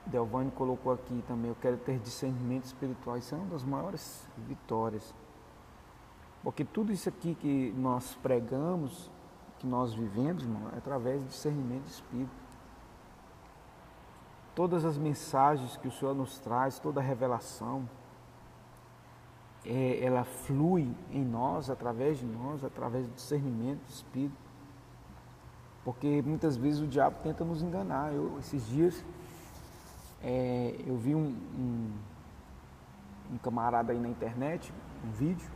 [0.05, 3.17] Delvane colocou aqui também, eu quero ter discernimento espiritual.
[3.17, 5.15] Isso é uma das maiores vitórias.
[6.43, 9.09] Porque tudo isso aqui que nós pregamos,
[9.57, 12.29] que nós vivemos, irmão, é através do discernimento de espírito.
[14.53, 17.89] Todas as mensagens que o Senhor nos traz, toda a revelação,
[19.65, 24.49] é, ela flui em nós, através de nós, através do discernimento do Espírito.
[25.83, 28.13] Porque muitas vezes o diabo tenta nos enganar.
[28.13, 29.03] Eu, esses dias
[30.21, 31.91] é, eu vi um, um,
[33.33, 34.73] um camarada aí na internet,
[35.05, 35.49] um vídeo,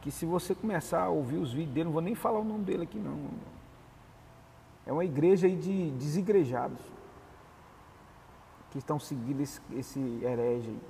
[0.00, 2.64] que se você começar a ouvir os vídeos dele, não vou nem falar o nome
[2.64, 3.18] dele aqui não.
[4.86, 6.80] É uma igreja aí de desigrejados
[8.70, 10.80] que estão seguindo esse, esse herege aí.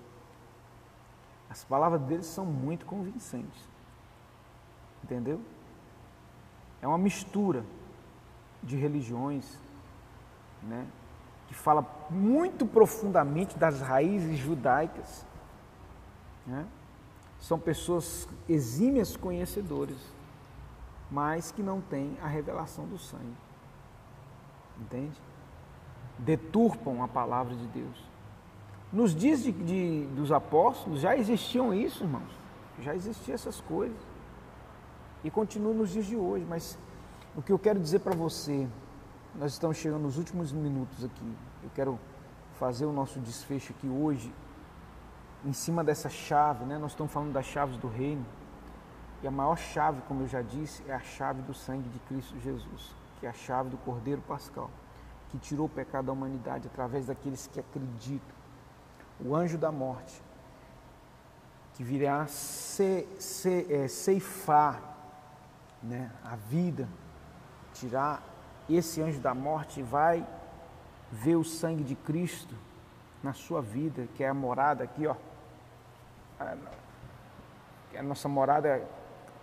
[1.51, 3.69] As palavras deles são muito convincentes.
[5.03, 5.41] Entendeu?
[6.83, 7.65] É uma mistura
[8.63, 9.59] de religiões,
[10.63, 10.87] né?
[11.47, 15.27] Que fala muito profundamente das raízes judaicas.
[16.47, 16.67] Né?
[17.41, 19.99] São pessoas exímias conhecedores,
[21.11, 23.37] mas que não têm a revelação do sangue.
[24.79, 25.19] Entende?
[26.19, 28.08] Deturpam a palavra de Deus.
[28.91, 32.30] Nos dias de, de, dos apóstolos já existiam isso, irmãos.
[32.80, 33.97] Já existiam essas coisas.
[35.22, 36.47] E continua nos dias de hoje.
[36.49, 36.78] Mas
[37.36, 38.66] o que eu quero dizer para você,
[39.34, 41.36] nós estamos chegando nos últimos minutos aqui.
[41.62, 41.99] Eu quero
[42.59, 44.32] fazer o nosso desfecho aqui hoje,
[45.45, 46.78] em cima dessa chave, né?
[46.78, 48.24] Nós estamos falando das chaves do reino.
[49.22, 52.39] E a maior chave, como eu já disse, é a chave do sangue de Cristo
[52.41, 54.70] Jesus, que é a chave do Cordeiro Pascal,
[55.28, 58.38] que tirou o pecado da humanidade através daqueles que acreditam
[59.25, 60.23] o anjo da morte,
[61.75, 64.81] que virá é, ceifar
[65.83, 66.89] né, a vida,
[67.73, 68.23] tirar
[68.69, 70.27] esse anjo da morte, vai
[71.11, 72.55] ver o sangue de Cristo
[73.23, 75.16] na sua vida, que é a morada aqui, ó.
[76.39, 76.55] A,
[77.99, 78.87] a nossa morada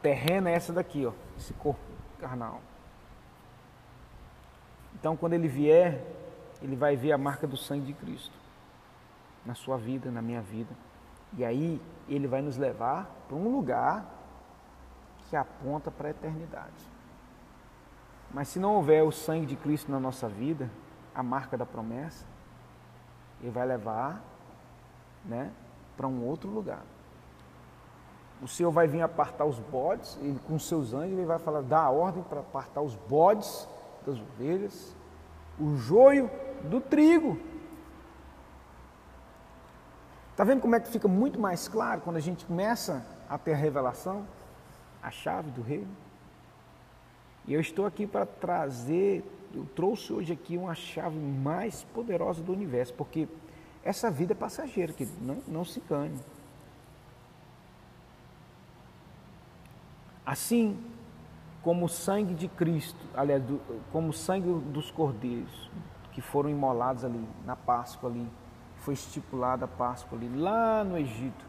[0.01, 1.81] terrena é essa daqui, ó, esse corpo
[2.19, 2.61] carnal.
[4.93, 6.01] Então, quando ele vier,
[6.61, 8.44] ele vai ver a marca do sangue de Cristo
[9.45, 10.73] na sua vida, na minha vida.
[11.37, 14.05] E aí ele vai nos levar para um lugar
[15.29, 16.95] que aponta para a eternidade.
[18.31, 20.69] Mas se não houver o sangue de Cristo na nossa vida,
[21.13, 22.25] a marca da promessa,
[23.41, 24.21] ele vai levar
[25.23, 25.51] né,
[25.95, 26.83] para um outro lugar.
[28.41, 31.79] O Senhor vai vir apartar os bodes, e com seus anjos ele vai falar, dá
[31.83, 33.67] a ordem para apartar os bodes
[34.05, 34.95] das ovelhas,
[35.59, 36.29] o joio
[36.63, 37.39] do trigo.
[40.35, 43.53] Está vendo como é que fica muito mais claro quando a gente começa a ter
[43.53, 44.27] a revelação,
[45.01, 45.87] a chave do reino?
[47.47, 49.23] E eu estou aqui para trazer,
[49.53, 53.29] eu trouxe hoje aqui uma chave mais poderosa do universo, porque
[53.81, 56.19] essa vida é passageira, que não, não se engane.
[60.25, 60.77] Assim
[61.61, 65.71] como o sangue de Cristo, aliás, do, como o sangue dos cordeiros
[66.11, 68.27] que foram imolados ali na Páscoa ali,
[68.85, 71.43] foi estipulada a Páscoa ali, lá no Egito.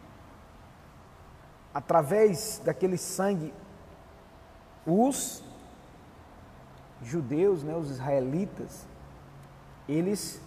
[1.74, 3.52] Através daquele sangue,
[4.86, 5.44] os
[7.02, 8.88] judeus, né, os israelitas,
[9.86, 10.40] eles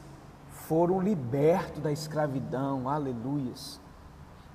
[0.68, 3.80] foram libertos da escravidão, aleluias.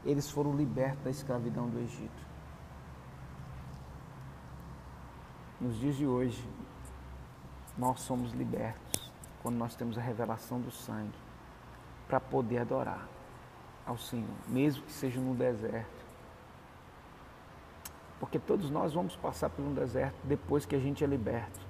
[0.05, 2.25] Eles foram libertos da escravidão do Egito.
[5.61, 6.45] Nos dias de hoje,
[7.79, 9.09] nós somos libertos
[9.41, 11.24] quando nós temos a revelação do sangue
[12.07, 13.09] para poder adorar
[13.87, 16.05] ao Senhor, mesmo que seja no deserto.
[18.19, 21.61] Porque todos nós vamos passar por um deserto depois que a gente é liberto.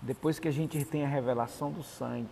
[0.00, 2.30] Depois que a gente tem a revelação do sangue.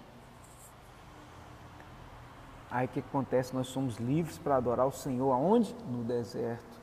[2.71, 3.55] Aí o que acontece?
[3.55, 5.75] Nós somos livres para adorar o Senhor aonde?
[5.89, 6.81] No deserto.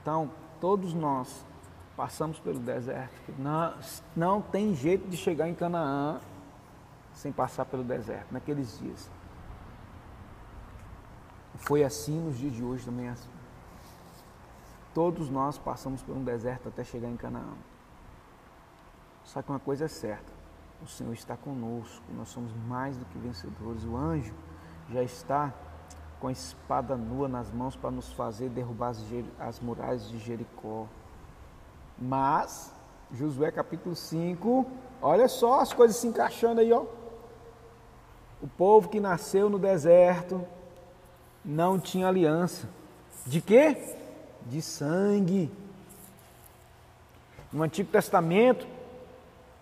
[0.00, 0.30] Então,
[0.60, 1.44] todos nós
[1.96, 3.32] passamos pelo deserto.
[3.38, 3.74] Não,
[4.14, 6.20] não tem jeito de chegar em Canaã
[7.14, 9.10] sem passar pelo deserto, naqueles dias.
[11.56, 13.08] Foi assim nos dias de hoje também.
[13.08, 13.30] Assim.
[14.92, 17.54] Todos nós passamos por um deserto até chegar em Canaã.
[19.24, 20.32] Só que uma coisa é certa:
[20.82, 23.84] o Senhor está conosco, nós somos mais do que vencedores.
[23.84, 24.34] O anjo
[24.90, 25.52] já está
[26.20, 29.02] com a espada nua nas mãos para nos fazer derrubar as,
[29.38, 30.86] as muralhas de Jericó.
[31.98, 32.74] Mas,
[33.12, 34.66] Josué capítulo 5,
[35.00, 36.84] olha só as coisas se encaixando aí, ó.
[38.44, 40.46] O povo que nasceu no deserto
[41.42, 42.68] não tinha aliança.
[43.24, 43.96] De quê?
[44.42, 45.50] De sangue.
[47.50, 48.66] No Antigo Testamento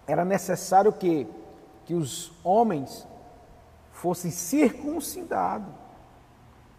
[0.05, 1.29] era necessário que
[1.85, 3.07] que os homens
[3.93, 5.69] fossem circuncidados.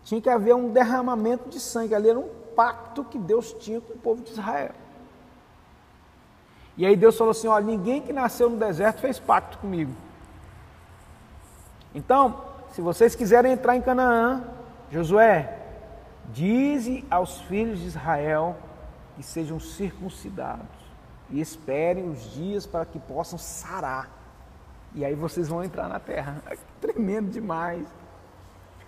[0.03, 1.95] Tinha que haver um derramamento de sangue.
[1.95, 4.71] Ali era um pacto que Deus tinha com o povo de Israel.
[6.75, 9.93] E aí Deus falou assim: olha, ninguém que nasceu no deserto fez pacto comigo.
[11.93, 12.41] Então,
[12.71, 14.43] se vocês quiserem entrar em Canaã,
[14.91, 15.59] Josué,
[16.29, 18.57] dize aos filhos de Israel
[19.15, 20.65] que sejam circuncidados
[21.29, 24.09] e esperem os dias para que possam sarar.
[24.95, 26.41] E aí vocês vão entrar na terra.
[26.81, 27.85] Tremendo demais.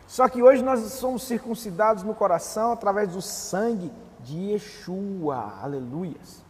[0.08, 5.54] Só que hoje nós somos circuncidados no coração através do sangue de Yeshua.
[5.62, 6.44] Aleluias.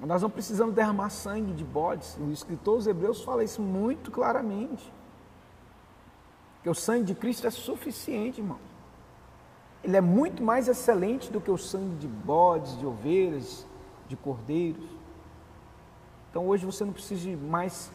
[0.00, 2.16] Nós não precisamos derramar sangue de bodes.
[2.20, 4.92] O escritor os Hebreus fala isso muito claramente.
[6.62, 8.58] Que o sangue de Cristo é suficiente, irmão.
[9.82, 13.66] Ele é muito mais excelente do que o sangue de bodes, de ovelhas,
[14.08, 14.84] de cordeiros.
[16.30, 17.90] Então hoje você não precisa mais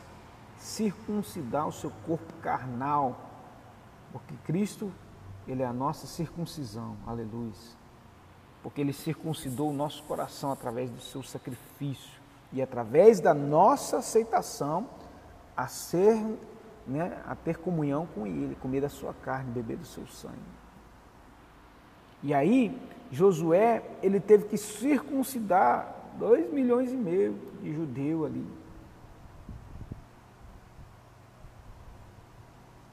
[0.57, 3.19] circuncidar o seu corpo carnal,
[4.11, 4.91] porque Cristo,
[5.47, 6.95] ele é a nossa circuncisão.
[7.05, 7.80] Aleluia
[8.63, 12.19] porque Ele circuncidou o nosso coração através do seu sacrifício
[12.53, 14.87] e através da nossa aceitação
[15.55, 16.15] a ser,
[16.85, 20.61] né, a ter comunhão com Ele, comer da sua carne, beber do seu sangue.
[22.23, 22.79] E aí,
[23.11, 28.45] Josué, ele teve que circuncidar dois milhões e meio de judeu ali.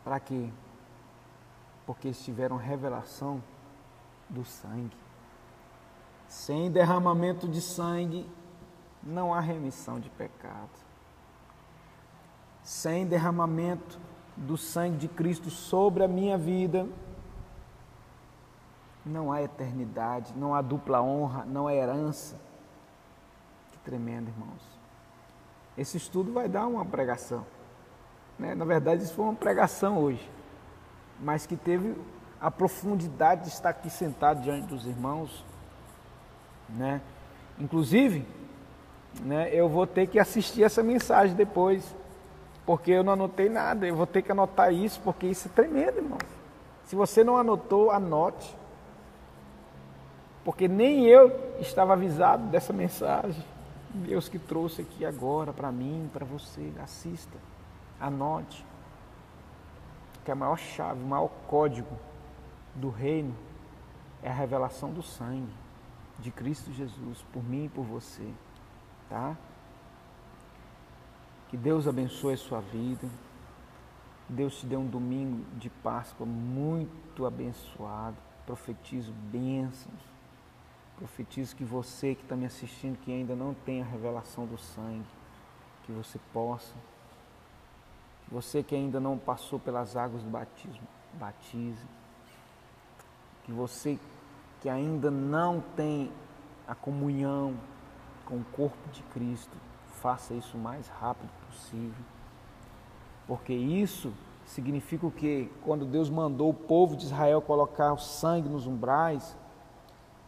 [0.03, 0.49] Para quê?
[1.85, 3.43] Porque eles tiveram revelação
[4.31, 4.97] do sangue.
[6.29, 8.29] Sem derramamento de sangue
[9.03, 10.68] não há remissão de pecado.
[12.62, 13.99] Sem derramamento
[14.37, 16.87] do sangue de Cristo sobre a minha vida,
[19.05, 22.37] não há eternidade, não há dupla honra, não há herança.
[23.72, 24.79] Que tremendo, irmãos.
[25.79, 27.47] Esse estudo vai dar uma pregação.
[28.39, 28.55] Né?
[28.55, 30.31] Na verdade, isso foi uma pregação hoje,
[31.18, 31.97] mas que teve
[32.39, 35.45] a profundidade de estar aqui sentado diante dos irmãos
[36.69, 37.01] né?
[37.59, 38.25] Inclusive,
[39.21, 41.95] né, eu vou ter que assistir essa mensagem depois,
[42.64, 43.87] porque eu não anotei nada.
[43.87, 46.19] Eu vou ter que anotar isso, porque isso é tremendo, irmão.
[46.85, 48.57] Se você não anotou, anote.
[50.45, 53.45] Porque nem eu estava avisado dessa mensagem.
[53.91, 56.73] Deus que trouxe aqui agora para mim, para você.
[56.83, 57.37] Assista,
[58.01, 58.64] anote.
[60.25, 61.97] Que a maior chave, o maior código
[62.75, 63.35] do reino
[64.23, 65.53] é a revelação do sangue
[66.19, 68.29] de Cristo Jesus, por mim e por você,
[69.09, 69.37] tá?
[71.49, 73.09] Que Deus abençoe a sua vida.
[74.29, 78.16] Deus te dê um domingo de Páscoa muito abençoado.
[78.45, 80.01] Profetizo bênçãos.
[80.97, 85.07] Profetizo que você que está me assistindo, que ainda não tem a revelação do sangue,
[85.85, 86.75] que você possa.
[88.31, 91.87] Você que ainda não passou pelas águas do batismo, batize.
[93.45, 93.99] Que você
[94.61, 96.11] que ainda não tem
[96.66, 97.54] a comunhão
[98.24, 99.56] com o corpo de Cristo,
[100.00, 102.04] faça isso o mais rápido possível.
[103.26, 104.12] Porque isso
[104.44, 105.50] significa o que?
[105.62, 109.36] Quando Deus mandou o povo de Israel colocar o sangue nos umbrais,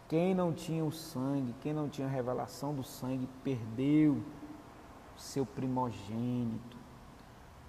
[0.08, 4.22] quem não tinha o sangue, quem não tinha a revelação do sangue, perdeu
[5.16, 6.76] seu primogênito,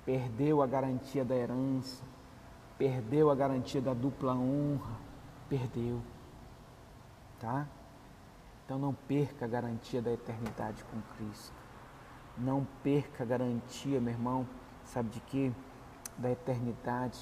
[0.05, 2.03] perdeu a garantia da herança,
[2.77, 4.97] perdeu a garantia da dupla honra,
[5.47, 6.01] perdeu
[7.41, 7.65] tá?
[8.63, 11.51] Então não perca a garantia da eternidade com Cristo.
[12.37, 14.47] Não perca a garantia, meu irmão,
[14.85, 15.51] sabe de quê?
[16.17, 17.19] Da eternidade,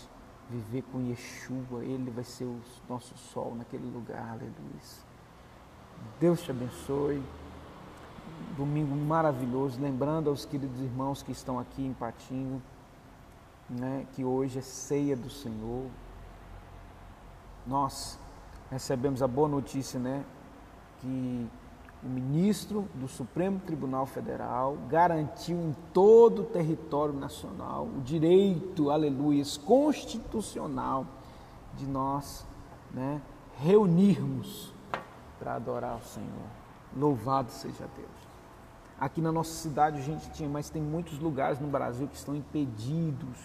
[0.49, 4.53] viver com Yeshua, Ele vai ser o nosso sol naquele lugar, aleluia.
[6.19, 7.23] Deus te abençoe.
[8.55, 12.61] Domingo maravilhoso, lembrando aos queridos irmãos que estão aqui em Patinho,
[13.69, 15.87] né, que hoje é ceia do Senhor.
[17.65, 18.19] Nós
[18.69, 20.23] recebemos a boa notícia, né,
[20.99, 21.49] que
[22.03, 29.43] o ministro do Supremo Tribunal Federal garantiu em todo o território nacional o direito, aleluia,
[29.65, 31.05] constitucional
[31.75, 32.45] de nós,
[32.93, 33.21] né,
[33.57, 34.73] reunirmos
[35.37, 36.49] para adorar o Senhor.
[36.95, 38.29] Louvado seja Deus.
[38.99, 42.35] Aqui na nossa cidade a gente tinha, mas tem muitos lugares no Brasil que estão
[42.35, 43.37] impedidos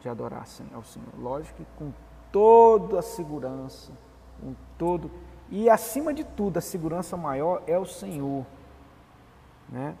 [0.00, 1.12] de adorar ao Senhor.
[1.18, 1.92] Lógico que com
[2.32, 3.92] toda a segurança,
[4.40, 5.10] com todo
[5.50, 8.46] e acima de tudo, a segurança maior é o Senhor,
[9.68, 9.96] né?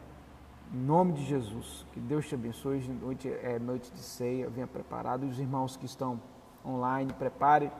[0.72, 2.76] Em nome de Jesus, que Deus te abençoe.
[2.76, 5.26] Hoje noite é noite de ceia, venha preparado.
[5.26, 6.20] Os irmãos que estão
[6.64, 7.72] online, prepare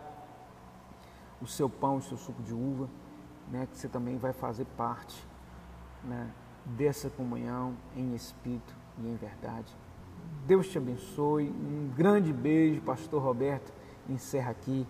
[1.41, 2.89] o seu pão, o seu suco de uva,
[3.53, 3.69] né?
[3.71, 5.25] Que você também vai fazer parte,
[6.03, 6.29] né?
[6.67, 9.73] Dessa comunhão em espírito e em verdade.
[10.45, 11.49] Deus te abençoe.
[11.49, 13.80] Um grande beijo, Pastor Roberto
[14.13, 14.87] encerra aqui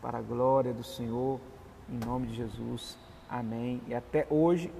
[0.00, 1.40] para a glória do Senhor,
[1.88, 2.98] em nome de Jesus.
[3.28, 3.80] Amém.
[3.86, 4.72] E até hoje,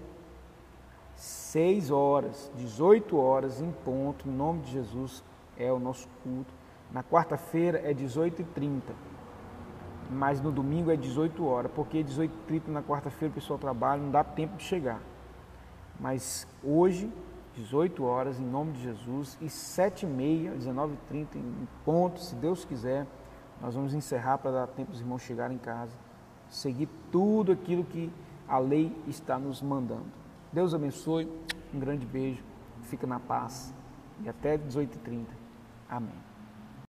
[1.17, 5.23] 6 horas, 18 horas em ponto, em nome de Jesus,
[5.57, 6.53] é o nosso culto.
[6.93, 8.83] Na quarta-feira é 18h30,
[10.11, 14.25] mas no domingo é 18 horas, porque 18h30 na quarta-feira o pessoal trabalha, não dá
[14.25, 15.01] tempo de chegar.
[16.01, 17.11] Mas hoje
[17.59, 22.65] 18 horas, em nome de Jesus, e 7 e meia, 19h30, em ponto, se Deus
[22.65, 23.07] quiser,
[23.61, 25.97] nós vamos encerrar para dar tempo dos irmãos chegarem em casa,
[26.49, 28.11] seguir tudo aquilo que
[28.49, 30.07] a lei está nos mandando.
[30.53, 31.29] Deus abençoe,
[31.75, 32.43] um grande beijo,
[32.83, 33.75] fica na paz
[34.23, 35.27] e até 18h30.
[35.89, 36.28] Amém.